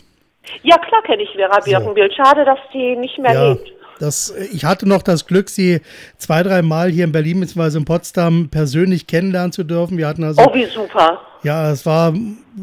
[0.63, 2.13] Ja, klar kenne ich Vera Birkenbild.
[2.15, 3.69] Schade, dass die nicht mehr Ja, lebt.
[3.99, 5.81] das, ich hatte noch das Glück, sie
[6.19, 7.79] zwei, dreimal hier in Berlin bzw.
[7.79, 9.99] in Potsdam persönlich kennenlernen zu dürfen.
[9.99, 11.21] Wir hatten also, Oh, wie super.
[11.47, 12.13] Ja, es war,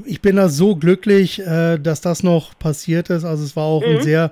[0.05, 3.23] ich bin da so glücklich, äh, dass das noch passiert ist.
[3.23, 3.91] Also es war auch Mhm.
[3.97, 4.31] ein sehr,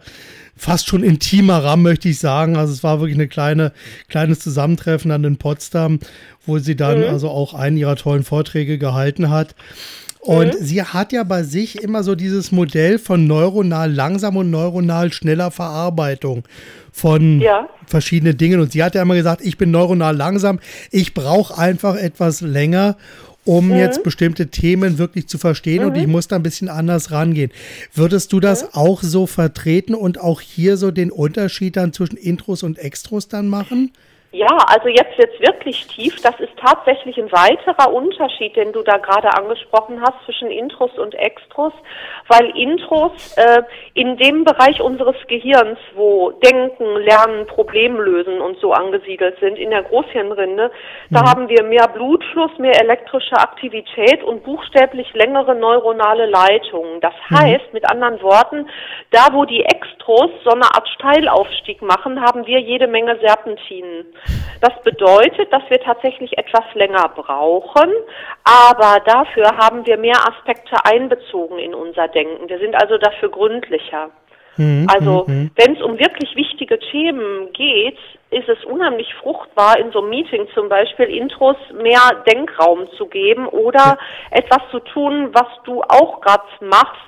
[0.58, 2.58] fast schon intimer Rahmen, möchte ich sagen.
[2.58, 3.72] Also es war wirklich eine kleine,
[4.10, 6.00] kleines Zusammentreffen dann in Potsdam,
[6.46, 7.06] wo sie dann Mhm.
[7.08, 9.56] also auch einen ihrer tollen Vorträge gehalten hat.
[10.20, 10.64] Und Mhm.
[10.66, 15.50] sie hat ja bei sich immer so dieses Modell von neuronal langsam und neuronal schneller
[15.50, 16.44] Verarbeitung
[16.92, 17.68] von Ja.
[17.88, 18.60] verschiedenen Dingen.
[18.60, 20.60] Und sie hat ja immer gesagt, ich bin neuronal langsam,
[20.92, 22.98] ich brauche einfach etwas länger,
[23.46, 23.76] um Mhm.
[23.76, 27.52] jetzt bestimmte Themen wirklich zu verstehen und ich muss da ein bisschen anders rangehen.
[27.94, 32.64] Würdest du das auch so vertreten und auch hier so den Unterschied dann zwischen Intros
[32.64, 33.92] und Extros dann machen?
[34.34, 36.22] Ja, also jetzt wird's wirklich tief.
[36.22, 41.16] Das ist tatsächlich ein weiterer Unterschied, den du da gerade angesprochen hast zwischen Intros und
[41.16, 41.74] Extros,
[42.30, 43.64] weil Intros äh,
[43.94, 49.84] in dem Bereich unseres Gehirns, wo Denken, Lernen, Problemlösen und so angesiedelt sind, in der
[49.84, 50.72] Großhirnrinde,
[51.10, 57.02] da haben wir mehr Blutfluss, mehr elektrische Aktivität und buchstäblich längere neuronale Leitungen.
[57.02, 58.70] Das heißt, mit anderen Worten,
[59.10, 64.06] da wo die Extros so eine Art Steilaufstieg machen, haben wir jede Menge Serpentinen.
[64.62, 67.92] Das bedeutet, dass wir tatsächlich etwas länger brauchen,
[68.44, 72.48] aber dafür haben wir mehr Aspekte einbezogen in unser Denken.
[72.48, 74.12] Wir sind also dafür gründlicher.
[74.88, 77.98] Also, wenn es um wirklich wichtige Themen geht,
[78.32, 83.48] ist es unheimlich fruchtbar, in so einem Meeting zum Beispiel Intros mehr Denkraum zu geben
[83.48, 83.98] oder
[84.32, 87.02] etwas zu tun, was du auch gerade machst,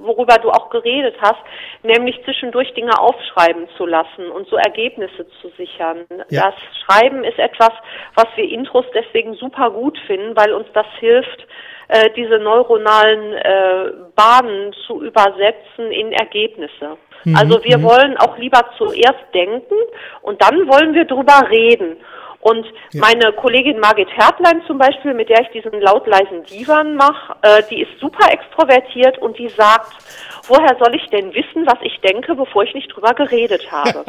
[0.00, 1.40] worüber du auch geredet hast,
[1.82, 6.04] nämlich zwischendurch Dinge aufschreiben zu lassen und so Ergebnisse zu sichern.
[6.28, 6.50] Ja.
[6.50, 7.72] Das Schreiben ist etwas,
[8.14, 11.46] was wir Intros deswegen super gut finden, weil uns das hilft,
[11.88, 16.98] äh, diese neuronalen äh, Bahnen zu übersetzen in Ergebnisse.
[17.24, 17.36] Mhm.
[17.36, 17.82] Also wir mhm.
[17.82, 19.74] wollen auch lieber zuerst denken
[20.22, 21.96] und dann wollen wir drüber reden.
[22.40, 23.00] Und ja.
[23.00, 27.82] meine Kollegin Margit Hertlein zum Beispiel, mit der ich diesen laut-leisen Divan mache, äh, die
[27.82, 29.92] ist super extrovertiert und die sagt,
[30.46, 34.04] woher soll ich denn wissen, was ich denke, bevor ich nicht drüber geredet habe?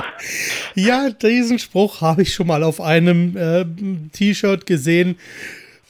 [0.74, 3.64] ja, diesen Spruch habe ich schon mal auf einem äh,
[4.12, 5.18] T-Shirt gesehen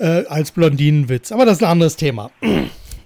[0.01, 1.31] äh, als Blondinenwitz.
[1.31, 2.31] Aber das ist ein anderes Thema.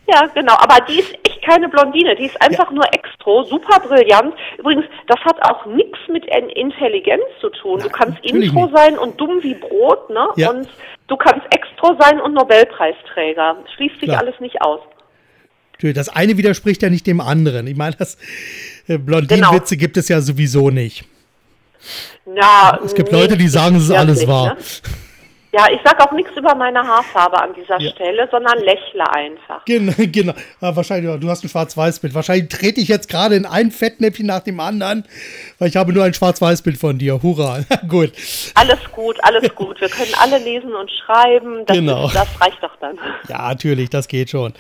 [0.07, 0.55] Ja, genau.
[0.59, 2.14] Aber die ist echt keine Blondine.
[2.16, 2.74] Die ist einfach ja.
[2.74, 4.34] nur extro, super brillant.
[4.59, 7.78] Übrigens, das hat auch nichts mit Intelligenz zu tun.
[7.78, 8.76] Nein, du kannst intro nicht.
[8.76, 10.28] sein und dumm wie Brot, ne?
[10.36, 10.51] Ja.
[10.51, 10.68] Und
[11.09, 13.57] du kannst extro sein und Nobelpreisträger.
[13.76, 14.20] Schließt sich Klar.
[14.20, 14.80] alles nicht aus.
[15.80, 17.66] Das eine widerspricht ja nicht dem anderen.
[17.66, 18.16] Ich meine, das
[18.86, 19.80] äh, Blondinenwitze genau.
[19.80, 21.05] gibt es ja sowieso nicht.
[22.24, 24.55] Na, es gibt nee, Leute, die sagen, es ist alles wahr.
[24.55, 24.57] Ne?
[25.55, 27.92] Ja, ich sage auch nichts über meine Haarfarbe an dieser ja.
[27.92, 29.64] Stelle, sondern lächle einfach.
[29.74, 30.32] Genau, genau.
[30.61, 32.14] Ja, wahrscheinlich, du hast ein Schwarz-Weiß-Bild.
[32.14, 35.05] Wahrscheinlich trete ich jetzt gerade in ein Fettnäpfchen nach dem anderen,
[35.59, 37.22] weil ich habe nur ein Schwarz-Weiß-Bild von dir.
[37.22, 37.61] Hurra.
[37.88, 38.12] gut.
[38.55, 39.80] Alles gut, alles gut.
[39.80, 41.64] Wir können alle lesen und schreiben.
[41.66, 42.07] Das, genau.
[42.07, 42.98] Ist, das reicht doch dann.
[43.28, 44.55] Ja, natürlich, das geht schon.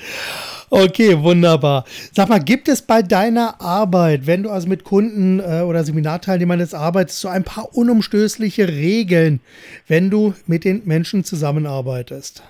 [0.70, 1.84] Okay, wunderbar.
[2.12, 6.58] Sag mal, gibt es bei deiner Arbeit, wenn du also mit Kunden äh, oder Seminarteilnehmern
[6.58, 9.40] jetzt arbeitest, so ein paar unumstößliche Regeln,
[9.86, 12.42] wenn du mit den Menschen zusammenarbeitest?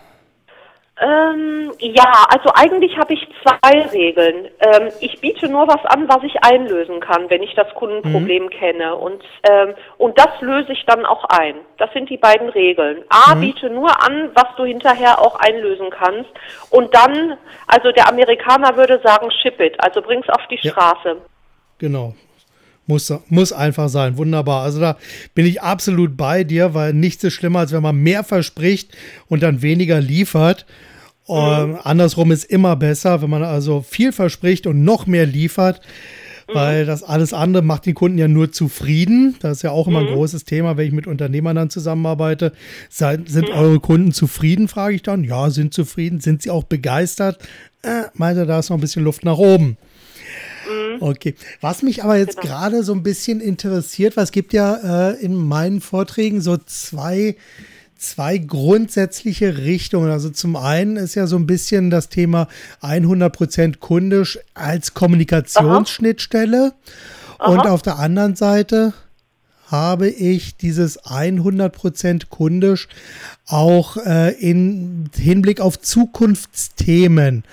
[1.01, 4.49] Ähm, ja, also eigentlich habe ich zwei Regeln.
[4.61, 8.51] Ähm, ich biete nur was an, was ich einlösen kann, wenn ich das Kundenproblem mhm.
[8.51, 8.95] kenne.
[8.95, 11.57] Und, ähm, und das löse ich dann auch ein.
[11.79, 13.03] Das sind die beiden Regeln.
[13.09, 13.41] A, mhm.
[13.41, 16.31] biete nur an, was du hinterher auch einlösen kannst.
[16.71, 20.71] Und dann, also der Amerikaner würde sagen, ship it, also bring's auf die ja.
[20.71, 21.17] Straße.
[21.79, 22.15] Genau.
[22.87, 24.19] Muss, muss einfach sein.
[24.19, 24.63] Wunderbar.
[24.63, 24.97] Also da
[25.35, 28.97] bin ich absolut bei dir, weil nichts ist schlimmer, als wenn man mehr verspricht
[29.29, 30.67] und dann weniger liefert.
[31.29, 31.35] Mhm.
[31.35, 35.81] Ähm, andersrum ist immer besser, wenn man also viel verspricht und noch mehr liefert,
[36.49, 36.55] mhm.
[36.55, 39.37] weil das alles andere macht die Kunden ja nur zufrieden.
[39.41, 40.09] Das ist ja auch immer mhm.
[40.09, 42.53] ein großes Thema, wenn ich mit Unternehmern dann zusammenarbeite.
[42.91, 43.55] Sind mhm.
[43.55, 45.25] eure Kunden zufrieden, frage ich dann.
[45.25, 46.21] Ja, sind zufrieden.
[46.21, 47.39] Sind sie auch begeistert?
[47.83, 49.79] Äh, meinte, da ist noch ein bisschen Luft nach oben.
[50.69, 51.03] Mhm.
[51.03, 51.35] Okay.
[51.61, 52.55] Was mich aber jetzt genau.
[52.55, 57.37] gerade so ein bisschen interessiert, weil es gibt ja äh, in meinen Vorträgen so zwei
[57.97, 60.11] zwei grundsätzliche Richtungen.
[60.11, 62.49] Also zum einen ist ja so ein bisschen das Thema
[62.83, 66.73] 100% kundisch als Kommunikationsschnittstelle.
[67.39, 67.51] Aha.
[67.51, 67.71] Und Aha.
[67.71, 68.93] auf der anderen Seite
[69.71, 72.89] habe ich dieses 100% kundisch
[73.47, 77.45] auch äh, in Hinblick auf Zukunftsthemen.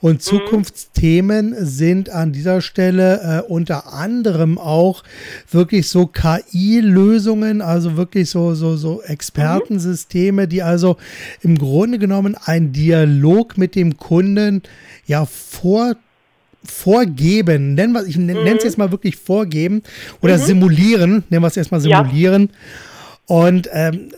[0.00, 0.20] Und mhm.
[0.20, 5.04] Zukunftsthemen sind an dieser Stelle äh, unter anderem auch
[5.50, 10.96] wirklich so KI-Lösungen, also wirklich so, so, so Expertensysteme, die also
[11.42, 14.62] im Grunde genommen einen Dialog mit dem Kunden
[15.06, 15.96] ja vor
[16.64, 18.58] vorgeben, nennen wir, ich nenne es mhm.
[18.64, 19.82] jetzt mal wirklich vorgeben
[20.20, 20.42] oder mhm.
[20.42, 22.50] simulieren, nennen wir es erstmal simulieren.
[22.50, 23.36] Ja.
[23.36, 24.08] Und ähm,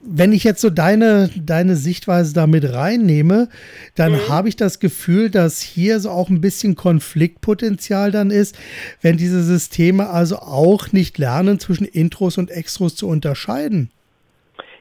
[0.00, 3.48] wenn ich jetzt so deine, deine Sichtweise damit reinnehme,
[3.94, 4.28] dann mhm.
[4.28, 8.56] habe ich das Gefühl, dass hier so auch ein bisschen Konfliktpotenzial dann ist,
[9.02, 13.90] wenn diese Systeme also auch nicht lernen, zwischen Intros und Extros zu unterscheiden.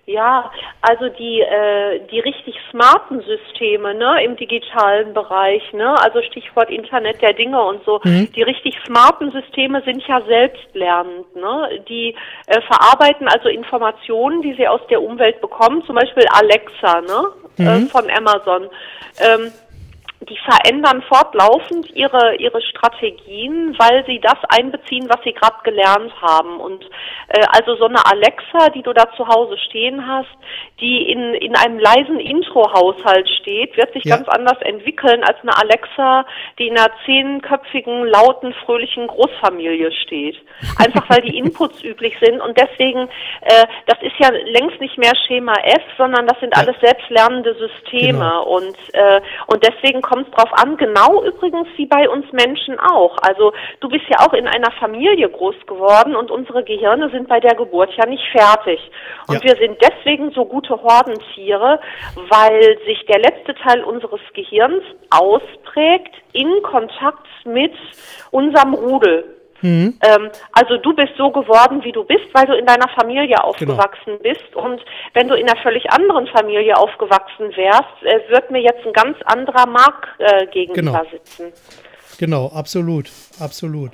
[0.09, 0.51] Ja,
[0.81, 7.21] also die äh, die richtig smarten Systeme, ne, im digitalen Bereich, ne, also Stichwort Internet
[7.21, 8.01] der Dinge und so.
[8.03, 8.27] Mhm.
[8.33, 11.83] Die richtig smarten Systeme sind ja selbstlernend, ne.
[11.87, 12.15] Die
[12.47, 17.27] äh, verarbeiten also Informationen, die sie aus der Umwelt bekommen, zum Beispiel Alexa, ne,
[17.59, 17.85] äh, mhm.
[17.85, 18.67] äh, von Amazon.
[19.21, 19.51] Ähm,
[20.29, 26.59] die verändern fortlaufend ihre, ihre Strategien, weil sie das einbeziehen, was sie gerade gelernt haben.
[26.59, 26.83] Und
[27.29, 30.29] äh, also so eine Alexa, die du da zu Hause stehen hast,
[30.79, 34.17] die in, in einem leisen Intro-Haushalt steht, wird sich ja.
[34.17, 36.25] ganz anders entwickeln als eine Alexa,
[36.57, 40.37] die in einer zehnköpfigen, lauten, fröhlichen Großfamilie steht.
[40.77, 43.09] Einfach weil die Inputs üblich sind und deswegen,
[43.41, 48.19] äh, das ist ja längst nicht mehr Schema F, sondern das sind alles selbstlernende Systeme
[48.19, 48.43] genau.
[48.43, 53.17] und, äh, und deswegen kommt es drauf an, genau übrigens wie bei uns Menschen auch.
[53.21, 57.39] Also du bist ja auch in einer Familie groß geworden und unsere Gehirne sind bei
[57.39, 58.79] der Geburt ja nicht fertig.
[59.27, 59.43] Und ja.
[59.43, 61.79] wir sind deswegen so gute Hordentiere,
[62.29, 67.73] weil sich der letzte Teil unseres Gehirns ausprägt in Kontakt mit
[68.31, 69.95] unserem Rudel Mhm.
[70.01, 73.43] Ähm, also du bist so geworden, wie du bist, weil du in deiner Familie genau.
[73.43, 74.19] aufgewachsen genau.
[74.23, 74.55] bist.
[74.55, 74.81] Und
[75.13, 79.17] wenn du in einer völlig anderen Familie aufgewachsen wärst, äh, wird mir jetzt ein ganz
[79.25, 81.03] anderer Mark äh, gegenüber genau.
[81.11, 81.53] sitzen.
[82.17, 83.91] Genau, absolut, absolut.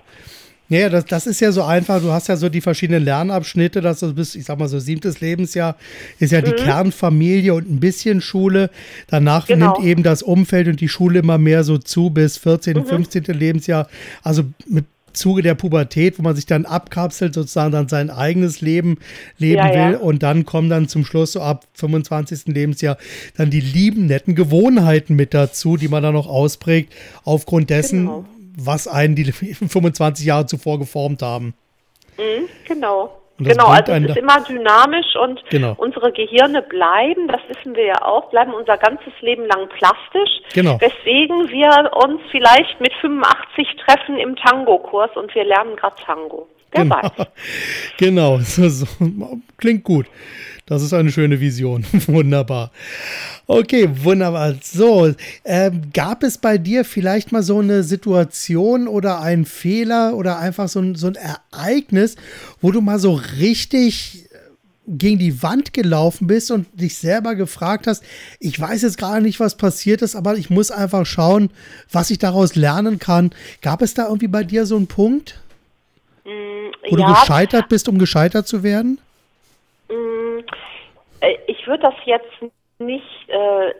[0.67, 2.01] Ja, das, das ist ja so einfach.
[2.01, 5.21] Du hast ja so die verschiedenen Lernabschnitte, dass du bis, ich sag mal so siebtes
[5.21, 5.75] Lebensjahr
[6.17, 6.65] ist ja die mhm.
[6.65, 8.71] Kernfamilie und ein bisschen Schule.
[9.07, 9.73] Danach genau.
[9.73, 12.85] nimmt eben das Umfeld und die Schule immer mehr so zu bis 14., mhm.
[12.85, 13.23] 15.
[13.25, 13.87] Lebensjahr.
[14.23, 14.85] Also mit
[15.15, 18.97] Zuge der Pubertät, wo man sich dann abkapselt, sozusagen dann sein eigenes Leben
[19.37, 19.93] leben ja, will.
[19.93, 19.97] Ja.
[19.97, 22.45] Und dann kommen dann zum Schluss, so ab 25.
[22.47, 22.97] Lebensjahr,
[23.35, 26.93] dann die lieben, netten Gewohnheiten mit dazu, die man dann noch ausprägt,
[27.23, 28.25] aufgrund dessen, genau
[28.57, 31.53] was einen die 25 Jahre zuvor geformt haben.
[32.17, 33.21] Mhm, genau.
[33.37, 35.73] Genau, also es ist immer dynamisch und genau.
[35.77, 40.41] unsere Gehirne bleiben, das wissen wir ja auch, bleiben unser ganzes Leben lang plastisch.
[40.53, 40.79] Genau.
[40.79, 46.47] Weswegen wir uns vielleicht mit 85 treffen im Tango-Kurs und wir lernen gerade Tango.
[46.71, 46.95] Wer genau.
[46.95, 47.27] weiß.
[47.97, 48.87] Genau, so,
[49.57, 50.05] klingt gut.
[50.67, 51.85] Das ist eine schöne Vision.
[52.07, 52.71] wunderbar.
[53.45, 54.55] Okay, wunderbar.
[54.63, 55.13] So,
[55.43, 60.67] äh, gab es bei dir vielleicht mal so eine Situation oder einen Fehler oder einfach
[60.67, 62.15] so ein, so ein Ereignis,
[62.61, 64.25] wo du mal so richtig
[64.87, 68.03] gegen die Wand gelaufen bist und dich selber gefragt hast,
[68.39, 71.49] ich weiß jetzt gar nicht, was passiert ist, aber ich muss einfach schauen,
[71.91, 73.31] was ich daraus lernen kann.
[73.61, 75.39] Gab es da irgendwie bei dir so einen Punkt,
[76.23, 76.29] mm,
[76.89, 77.07] wo ja.
[77.07, 78.99] du gescheitert bist, um gescheitert zu werden?
[80.37, 80.45] Mm,
[81.21, 82.31] äh, ich würde das jetzt
[82.77, 83.73] nicht äh,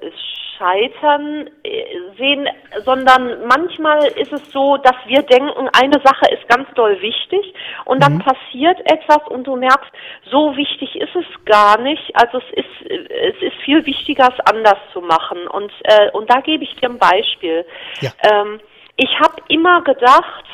[0.57, 1.83] scheitern äh,
[2.17, 2.47] sehen,
[2.85, 7.53] sondern manchmal ist es so, dass wir denken, eine Sache ist ganz doll wichtig
[7.83, 8.19] und dann mhm.
[8.19, 9.91] passiert etwas und du merkst,
[10.31, 12.15] so wichtig ist es gar nicht.
[12.15, 15.47] Also es ist es ist viel wichtiger, es anders zu machen.
[15.47, 17.65] Und äh, und da gebe ich dir ein Beispiel.
[17.99, 18.11] Ja.
[18.23, 18.59] Ähm,
[18.95, 20.45] ich habe immer gedacht,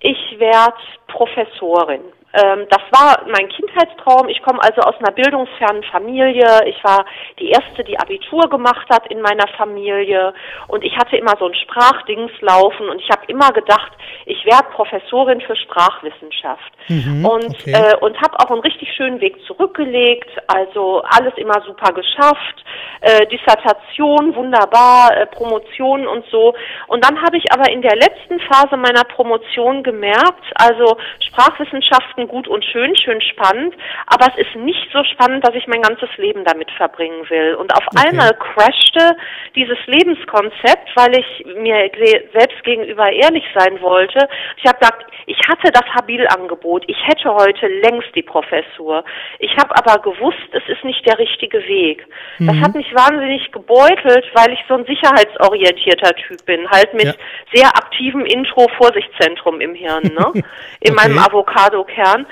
[0.00, 0.76] ich werde
[1.06, 2.02] Professorin.
[2.36, 4.28] Ähm, das war mein Kindheitstraum.
[4.28, 6.46] Ich komme also aus einer bildungsfernen Familie.
[6.66, 7.06] Ich war
[7.38, 10.34] die erste, die Abitur gemacht hat in meiner Familie.
[10.68, 12.88] Und ich hatte immer so ein Sprachdings laufen.
[12.88, 13.92] Und ich habe immer gedacht,
[14.26, 16.72] ich werde Professorin für Sprachwissenschaft.
[16.88, 17.72] Mhm, und okay.
[17.72, 20.30] äh, und habe auch einen richtig schönen Weg zurückgelegt.
[20.46, 22.64] Also alles immer super geschafft.
[23.00, 26.54] Äh, Dissertation wunderbar, äh, Promotion und so.
[26.88, 32.48] Und dann habe ich aber in der letzten Phase meiner Promotion gemerkt, also Sprachwissenschaften gut
[32.48, 33.74] und schön, schön spannend,
[34.06, 37.54] aber es ist nicht so spannend, dass ich mein ganzes Leben damit verbringen will.
[37.54, 38.08] Und auf okay.
[38.08, 39.16] einmal crashte
[39.54, 41.90] dieses Lebenskonzept, weil ich mir
[42.32, 44.28] selbst gegenüber ehrlich sein wollte.
[44.56, 49.04] Ich habe gesagt, ich hatte das Habil-Angebot, ich hätte heute längst die Professur.
[49.40, 52.06] Ich habe aber gewusst, es ist nicht der richtige Weg.
[52.38, 52.46] Mhm.
[52.46, 57.14] Das hat mich wahnsinnig gebeutelt, weil ich so ein sicherheitsorientierter Typ bin, halt mit ja.
[57.52, 60.32] sehr aktivem Intro-Vorsichtszentrum im Hirn, ne?
[60.80, 60.94] in okay.
[60.94, 62.26] meinem Avocado-Kern Jahren.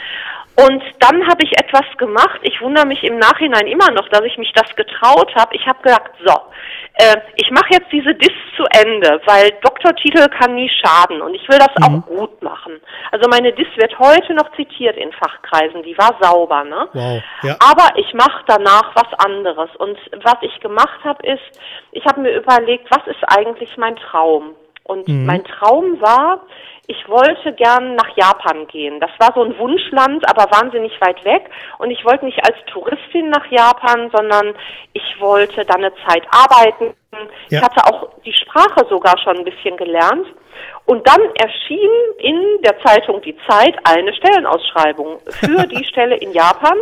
[0.57, 2.39] Und dann habe ich etwas gemacht.
[2.43, 5.57] Ich wundere mich im Nachhinein immer noch, dass ich mich das getraut habe.
[5.57, 6.33] Ich habe gesagt, so,
[6.95, 11.49] äh, ich mache jetzt diese Dis zu Ende, weil Doktortitel kann nie schaden und ich
[11.49, 11.85] will das mhm.
[11.85, 12.81] auch gut machen.
[13.11, 16.89] Also meine Dis wird heute noch zitiert in Fachkreisen, die war sauber, ne?
[16.93, 17.57] Wow, ja.
[17.59, 19.71] Aber ich mache danach was anderes.
[19.79, 21.61] Und was ich gemacht habe, ist,
[21.91, 24.55] ich habe mir überlegt, was ist eigentlich mein Traum?
[24.85, 25.27] Und mhm.
[25.27, 26.43] mein Traum war,
[26.87, 29.01] ich wollte gern nach Japan gehen.
[29.01, 31.49] Das war so ein Wunschland, aber wahnsinnig weit weg.
[31.79, 34.55] Und ich wollte nicht als Touristin nach Japan, sondern
[34.93, 36.95] ich wollte dann eine Zeit arbeiten.
[37.49, 37.59] Ja.
[37.59, 40.27] Ich hatte auch die Sprache sogar schon ein bisschen gelernt.
[40.85, 46.77] Und dann erschien in der Zeitung Die Zeit eine Stellenausschreibung für die Stelle in Japan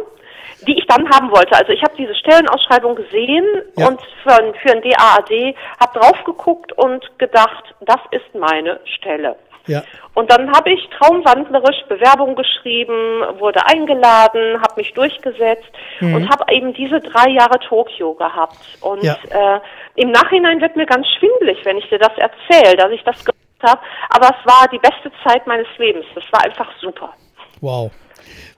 [0.66, 1.54] die ich dann haben wollte.
[1.54, 3.44] Also ich habe diese Stellenausschreibung gesehen
[3.76, 3.88] ja.
[3.88, 9.36] und für, für ein DAAD habe drauf geguckt und gedacht, das ist meine Stelle.
[9.66, 9.82] Ja.
[10.14, 16.14] Und dann habe ich traumwandlerisch Bewerbung geschrieben, wurde eingeladen, habe mich durchgesetzt mhm.
[16.16, 18.58] und habe eben diese drei Jahre Tokio gehabt.
[18.80, 19.16] Und ja.
[19.30, 19.60] äh,
[19.96, 23.38] im Nachhinein wird mir ganz schwindlig, wenn ich dir das erzähle, dass ich das gemacht
[23.62, 23.80] habe.
[24.10, 26.06] Aber es war die beste Zeit meines Lebens.
[26.14, 27.14] Das war einfach super.
[27.60, 27.90] Wow.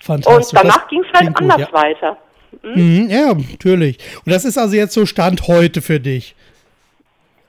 [0.01, 0.53] Fantastisch.
[0.53, 1.73] Und danach ging es halt anders gut, ja.
[1.73, 2.19] weiter.
[2.63, 3.09] Mhm.
[3.11, 3.99] ja, natürlich.
[4.25, 6.35] Und das ist also jetzt so Stand heute für dich.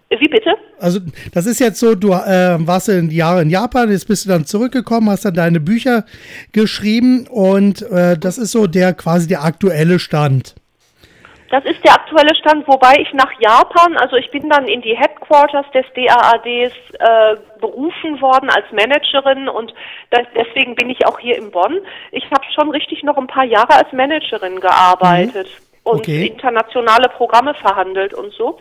[0.10, 0.52] Wie bitte?
[0.80, 1.00] Also
[1.34, 4.46] das ist jetzt so, du äh, warst in Jahre in Japan, jetzt bist du dann
[4.46, 6.06] zurückgekommen, hast dann deine Bücher
[6.52, 10.56] geschrieben und äh, das ist so der quasi der aktuelle Stand.
[11.50, 14.98] Das ist der aktuelle Stand, wobei ich nach Japan, also ich bin dann in die
[14.98, 19.74] Headquarters des DAADs äh, berufen worden als Managerin und
[20.10, 21.80] das, deswegen bin ich auch hier in Bonn.
[22.12, 25.82] Ich habe schon richtig noch ein paar Jahre als Managerin gearbeitet mhm.
[25.84, 26.22] okay.
[26.24, 28.60] und internationale Programme verhandelt und so.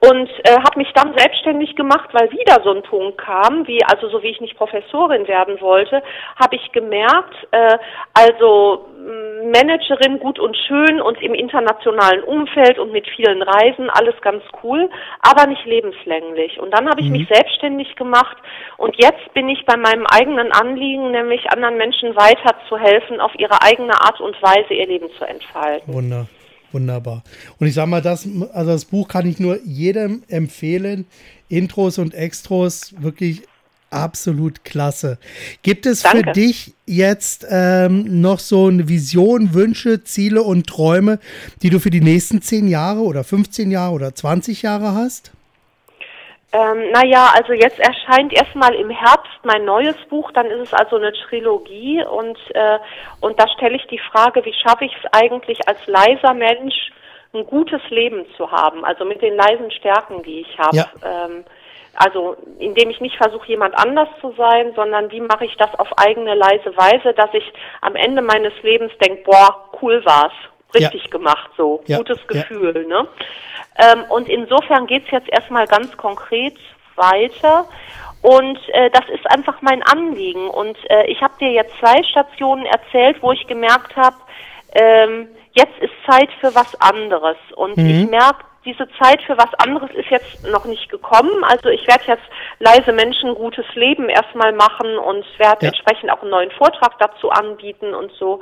[0.00, 4.08] Und äh, habe mich dann selbstständig gemacht, weil wieder so ein Punkt kam, wie also
[4.08, 6.02] so wie ich nicht Professorin werden wollte,
[6.40, 7.78] habe ich gemerkt, äh,
[8.12, 8.86] also
[9.44, 14.90] Managerin gut und schön und im internationalen Umfeld und mit vielen Reisen, alles ganz cool,
[15.20, 16.58] aber nicht lebenslänglich.
[16.60, 17.12] Und dann habe ich mhm.
[17.12, 18.36] mich selbstständig gemacht
[18.76, 23.32] und jetzt bin ich bei meinem eigenen Anliegen, nämlich anderen Menschen weiter zu helfen, auf
[23.38, 25.92] ihre eigene Art und Weise ihr Leben zu entfalten.
[25.92, 26.26] Wunder.
[26.76, 27.24] Wunderbar.
[27.58, 31.06] Und ich sage mal, das, also das Buch kann ich nur jedem empfehlen.
[31.48, 33.44] Intros und Extros wirklich
[33.88, 35.16] absolut klasse.
[35.62, 36.18] Gibt es Danke.
[36.18, 41.18] für dich jetzt ähm, noch so eine Vision, Wünsche, Ziele und Träume,
[41.62, 45.32] die du für die nächsten 10 Jahre oder 15 Jahre oder 20 Jahre hast?
[46.52, 50.96] Ähm, naja, also jetzt erscheint erstmal im Herbst mein neues Buch, dann ist es also
[50.96, 52.78] eine Trilogie und, äh,
[53.20, 56.92] und da stelle ich die Frage, wie schaffe ich es eigentlich als leiser Mensch,
[57.34, 60.76] ein gutes Leben zu haben, also mit den leisen Stärken, die ich habe.
[60.76, 60.86] Ja.
[61.04, 61.44] Ähm,
[61.96, 65.88] also indem ich nicht versuche, jemand anders zu sein, sondern wie mache ich das auf
[65.98, 70.32] eigene leise Weise, dass ich am Ende meines Lebens denke, boah, cool war's,
[70.74, 71.10] richtig ja.
[71.10, 71.98] gemacht, so ja.
[71.98, 72.86] gutes Gefühl.
[72.88, 73.02] Ja.
[73.02, 73.08] Ne?
[73.78, 76.56] Ähm, und insofern geht's jetzt erstmal ganz konkret
[76.96, 77.66] weiter.
[78.22, 80.48] Und äh, das ist einfach mein Anliegen.
[80.48, 84.16] Und äh, ich habe dir jetzt zwei Stationen erzählt, wo ich gemerkt habe,
[84.72, 87.36] ähm, jetzt ist Zeit für was anderes.
[87.54, 87.86] Und mhm.
[87.86, 91.44] ich merke, diese Zeit für was anderes ist jetzt noch nicht gekommen.
[91.44, 92.24] Also ich werde jetzt
[92.58, 95.68] leise Menschen gutes Leben erstmal machen und werde ja.
[95.68, 98.40] entsprechend auch einen neuen Vortrag dazu anbieten und so.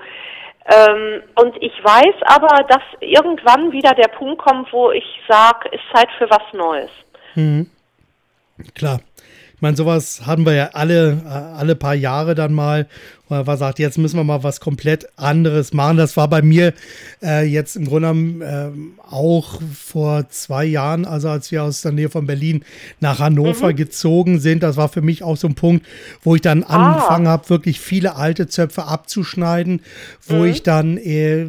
[0.67, 5.83] Ähm, und ich weiß aber, dass irgendwann wieder der Punkt kommt, wo ich sage, ist
[5.95, 6.91] Zeit für was Neues.
[7.35, 7.71] Mhm.
[8.75, 9.01] Klar
[9.61, 12.87] meine, sowas hatten wir ja alle, äh, alle paar Jahre dann mal,
[13.29, 15.97] wo man sagt, jetzt müssen wir mal was komplett anderes machen.
[15.97, 16.75] Das war bei mir
[17.23, 18.71] äh, jetzt im Grunde genommen äh,
[19.11, 22.65] auch vor zwei Jahren, also als wir aus der Nähe von Berlin
[23.01, 23.77] nach Hannover mhm.
[23.77, 24.63] gezogen sind.
[24.63, 25.87] Das war für mich auch so ein Punkt,
[26.23, 26.93] wo ich dann ah.
[26.93, 29.81] angefangen habe, wirklich viele alte Zöpfe abzuschneiden,
[30.27, 30.45] wo mhm.
[30.47, 31.47] ich dann äh,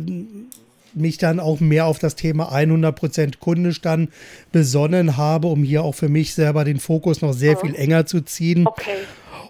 [0.96, 4.10] mich dann auch mehr auf das Thema 100% kundisch dann
[4.52, 7.66] besonnen habe, um hier auch für mich selber den Fokus noch sehr oh.
[7.66, 8.68] viel enger zu ziehen.
[8.68, 8.92] Okay.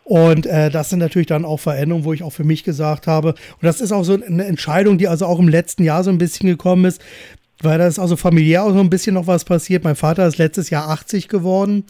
[0.04, 3.30] Und äh, das sind natürlich dann auch Veränderungen, wo ich auch für mich gesagt habe,
[3.30, 6.20] und das ist auch so eine Entscheidung, die also auch im letzten Jahr so ein
[6.20, 7.02] bisschen gekommen ist,
[7.66, 9.84] weil da ist also familiär auch so ein bisschen noch was passiert.
[9.84, 11.84] Mein Vater ist letztes Jahr 80 geworden.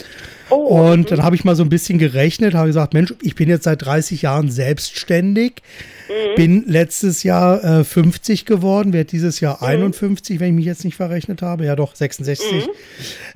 [0.50, 3.50] Oh, und dann habe ich mal so ein bisschen gerechnet, habe gesagt, Mensch, ich bin
[3.50, 5.62] jetzt seit 30 Jahren selbstständig.
[6.08, 6.36] Mhm.
[6.36, 9.68] Bin letztes Jahr äh, 50 geworden, werde dieses Jahr mhm.
[9.68, 11.66] 51, wenn ich mich jetzt nicht verrechnet habe.
[11.66, 12.46] Ja, doch, 66.
[12.52, 12.70] Mhm.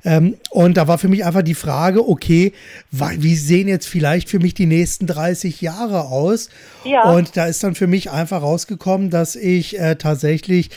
[0.04, 2.52] Ähm, und da war für mich einfach die Frage, okay,
[2.90, 6.48] wie sehen jetzt vielleicht für mich die nächsten 30 Jahre aus?
[6.84, 7.10] Ja.
[7.10, 10.70] Und da ist dann für mich einfach rausgekommen, dass ich äh, tatsächlich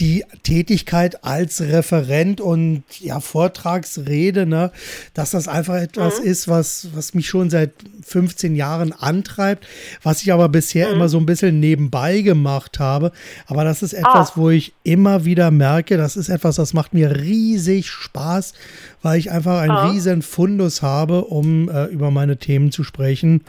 [0.00, 4.72] die Tätigkeit als Referent und ja, Vortragsrede, ne,
[5.12, 6.26] dass das einfach etwas mhm.
[6.26, 7.72] ist, was, was mich schon seit
[8.02, 9.66] 15 Jahren antreibt,
[10.02, 10.94] was ich aber bisher mhm.
[10.94, 13.12] immer so ein bisschen nebenbei gemacht habe.
[13.46, 14.32] Aber das ist etwas, ah.
[14.36, 18.54] wo ich immer wieder merke, das ist etwas, das macht mir riesig Spaß,
[19.02, 19.90] weil ich einfach einen ah.
[19.90, 23.44] riesen Fundus habe, um äh, über meine Themen zu sprechen.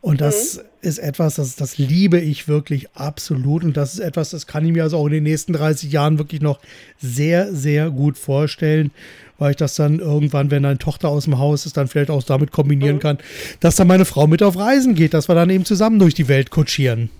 [0.00, 0.62] Und das mhm.
[0.84, 3.64] Ist etwas, das, das liebe ich wirklich absolut.
[3.64, 6.18] Und das ist etwas, das kann ich mir also auch in den nächsten 30 Jahren
[6.18, 6.60] wirklich noch
[6.98, 8.90] sehr, sehr gut vorstellen,
[9.38, 12.22] weil ich das dann irgendwann, wenn eine Tochter aus dem Haus ist, dann vielleicht auch
[12.22, 13.00] damit kombinieren mhm.
[13.00, 13.18] kann,
[13.60, 16.28] dass dann meine Frau mit auf Reisen geht, dass wir dann eben zusammen durch die
[16.28, 17.10] Welt kutschieren.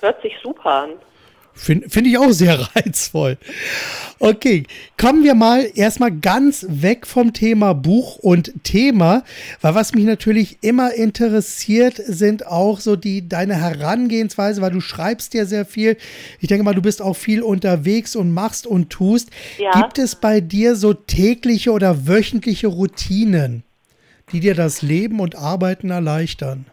[0.00, 0.90] Hört sich super an.
[1.54, 3.36] Finde find ich auch sehr reizvoll.
[4.18, 4.64] Okay,
[4.98, 9.24] kommen wir mal erstmal ganz weg vom Thema Buch und Thema,
[9.62, 15.32] weil was mich natürlich immer interessiert, sind auch so die deine Herangehensweise, weil du schreibst
[15.34, 15.96] ja sehr viel.
[16.38, 19.30] Ich denke mal, du bist auch viel unterwegs und machst und tust.
[19.58, 19.72] Ja.
[19.72, 23.62] Gibt es bei dir so tägliche oder wöchentliche Routinen,
[24.32, 26.66] die dir das Leben und Arbeiten erleichtern?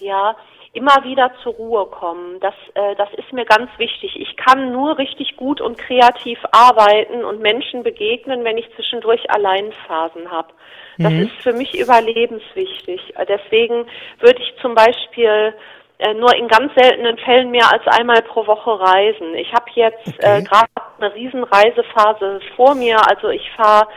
[0.00, 0.34] Ja,
[0.72, 2.40] immer wieder zur Ruhe kommen.
[2.40, 4.16] Das, äh, das ist mir ganz wichtig.
[4.16, 10.30] Ich kann nur richtig gut und kreativ arbeiten und Menschen begegnen, wenn ich zwischendurch Alleinphasen
[10.30, 10.48] habe.
[10.98, 11.22] Das mhm.
[11.22, 13.14] ist für mich überlebenswichtig.
[13.28, 13.86] Deswegen
[14.20, 15.54] würde ich zum Beispiel
[15.98, 19.34] äh, nur in ganz seltenen Fällen mehr als einmal pro Woche reisen.
[19.34, 20.38] Ich habe jetzt äh, okay.
[20.38, 20.68] äh, gerade
[20.98, 22.96] eine Riesenreisephase vor mir.
[23.08, 23.88] Also ich fahre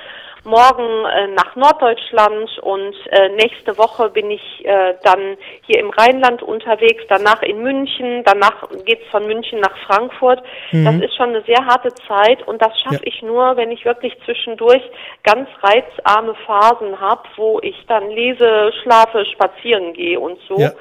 [0.46, 6.44] morgen äh, nach Norddeutschland und äh, nächste Woche bin ich äh, dann hier im Rheinland
[6.44, 10.42] unterwegs, danach in München, danach geht's von München nach Frankfurt.
[10.72, 10.86] Mhm.
[10.86, 13.02] Das ist schon eine sehr harte Zeit und das schaffe ja.
[13.06, 14.84] ich nur, wenn ich wirklich zwischendurch
[15.24, 20.58] ganz reizarme Phasen habe, wo ich dann lese, schlafe, spazieren gehe und so.
[20.60, 20.72] Ja.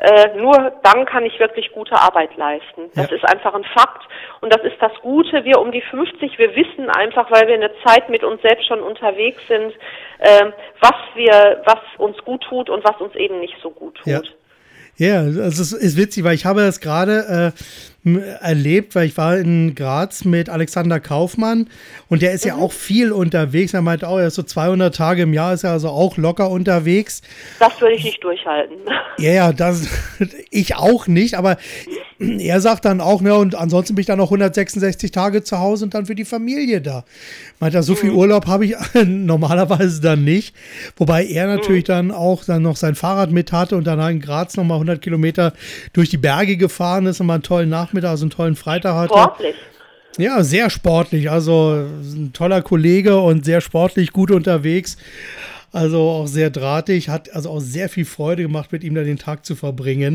[0.00, 2.90] Äh, nur dann kann ich wirklich gute Arbeit leisten.
[2.94, 3.16] Das ja.
[3.16, 4.02] ist einfach ein Fakt.
[4.40, 5.44] Und das ist das Gute.
[5.44, 8.80] Wir um die 50, wir wissen einfach, weil wir eine Zeit mit uns selbst schon
[8.80, 9.09] unterwegs
[9.48, 9.72] sind,
[10.18, 10.46] äh,
[10.80, 14.06] was wir, was uns gut tut und was uns eben nicht so gut tut.
[14.06, 14.20] Ja.
[14.96, 19.36] Ja, also es ist witzig, weil ich habe das gerade äh, erlebt, weil ich war
[19.36, 21.68] in Graz mit Alexander Kaufmann
[22.08, 22.48] und der ist mhm.
[22.48, 23.74] ja auch viel unterwegs.
[23.74, 26.50] Er meinte auch, er ist so 200 Tage im Jahr, ist er also auch locker
[26.50, 27.20] unterwegs.
[27.58, 28.76] Das würde ich nicht durchhalten.
[29.18, 29.88] Ja, ja, das
[30.50, 31.58] ich auch nicht, aber
[32.20, 35.84] er sagt dann auch, ne, und ansonsten bin ich dann noch 166 Tage zu Hause
[35.84, 37.04] und dann für die Familie da.
[37.60, 38.16] Meint er, so viel mhm.
[38.16, 38.74] Urlaub habe ich
[39.06, 40.54] normalerweise dann nicht.
[40.96, 41.92] Wobei er natürlich mhm.
[41.92, 45.54] dann auch dann noch sein Fahrrad mit hatte und dann in Graz nochmal 100 Kilometer
[45.92, 49.14] durch die Berge gefahren ist und mal einen tollen Nachmittag, also einen tollen Freitag hatte.
[49.14, 49.56] Sportlich.
[50.18, 51.30] Ja, sehr sportlich.
[51.30, 54.96] Also ein toller Kollege und sehr sportlich, gut unterwegs.
[55.72, 59.18] Also auch sehr drahtig, hat also auch sehr viel Freude gemacht, mit ihm da den
[59.18, 60.14] Tag zu verbringen.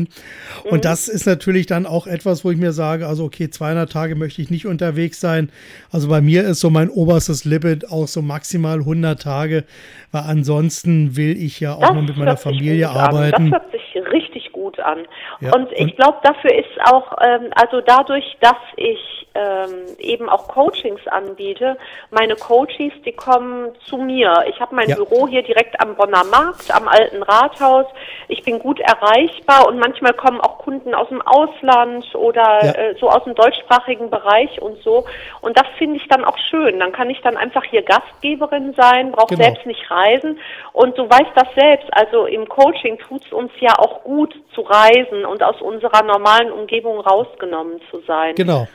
[0.64, 0.70] Mhm.
[0.70, 4.16] Und das ist natürlich dann auch etwas, wo ich mir sage, also okay, 200 Tage
[4.16, 5.50] möchte ich nicht unterwegs sein.
[5.90, 9.64] Also bei mir ist so mein oberstes Limit auch so maximal 100 Tage,
[10.12, 13.50] weil ansonsten will ich ja auch das noch mit meiner Familie arbeiten.
[13.50, 14.35] Das hört sich richtig
[14.66, 15.06] gut an.
[15.40, 20.48] Ja, und ich glaube, dafür ist auch, ähm, also dadurch, dass ich ähm, eben auch
[20.48, 21.76] Coachings anbiete.
[22.10, 24.44] Meine Coaches, die kommen zu mir.
[24.48, 24.96] Ich habe mein ja.
[24.96, 27.86] Büro hier direkt am Bonner Markt, am alten Rathaus.
[28.28, 32.72] Ich bin gut erreichbar und manchmal kommen auch Kunden aus dem Ausland oder ja.
[32.72, 35.04] äh, so aus dem deutschsprachigen Bereich und so.
[35.40, 36.80] Und das finde ich dann auch schön.
[36.80, 39.44] Dann kann ich dann einfach hier Gastgeberin sein, brauche genau.
[39.44, 40.38] selbst nicht reisen.
[40.72, 44.62] Und du weißt das selbst, also im Coaching tut es uns ja auch gut zu
[44.62, 48.34] reisen und aus unserer normalen Umgebung rausgenommen zu sein.
[48.34, 48.66] Genau.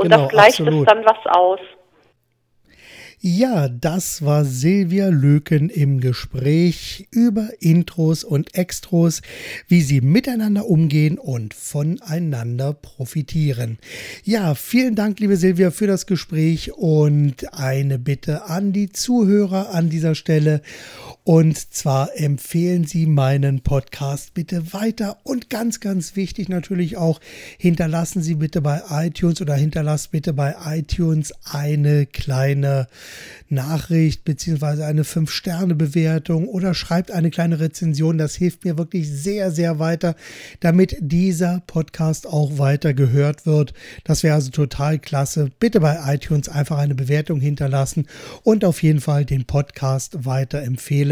[0.00, 0.88] Und genau, das gleicht absolut.
[0.88, 1.60] es dann was aus.
[3.22, 9.20] Ja, das war Silvia Löken im Gespräch über Intros und Extros,
[9.68, 13.78] wie sie miteinander umgehen und voneinander profitieren.
[14.24, 19.90] Ja, vielen Dank, liebe Silvia, für das Gespräch und eine Bitte an die Zuhörer an
[19.90, 20.62] dieser Stelle.
[21.22, 27.20] Und zwar empfehlen Sie meinen Podcast bitte weiter und ganz, ganz wichtig natürlich auch,
[27.58, 32.86] hinterlassen Sie bitte bei iTunes oder hinterlasst bitte bei iTunes eine kleine
[33.50, 38.16] Nachricht beziehungsweise eine 5-Sterne-Bewertung oder schreibt eine kleine Rezension.
[38.16, 40.16] Das hilft mir wirklich sehr, sehr weiter,
[40.60, 43.74] damit dieser Podcast auch weiter gehört wird.
[44.04, 45.50] Das wäre also total klasse.
[45.60, 48.06] Bitte bei iTunes einfach eine Bewertung hinterlassen
[48.42, 51.09] und auf jeden Fall den Podcast weiterempfehlen.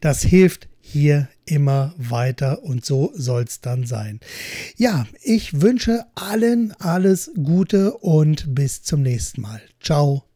[0.00, 4.20] Das hilft hier immer weiter und so soll es dann sein.
[4.76, 9.60] Ja, ich wünsche allen alles Gute und bis zum nächsten Mal.
[9.80, 10.29] Ciao.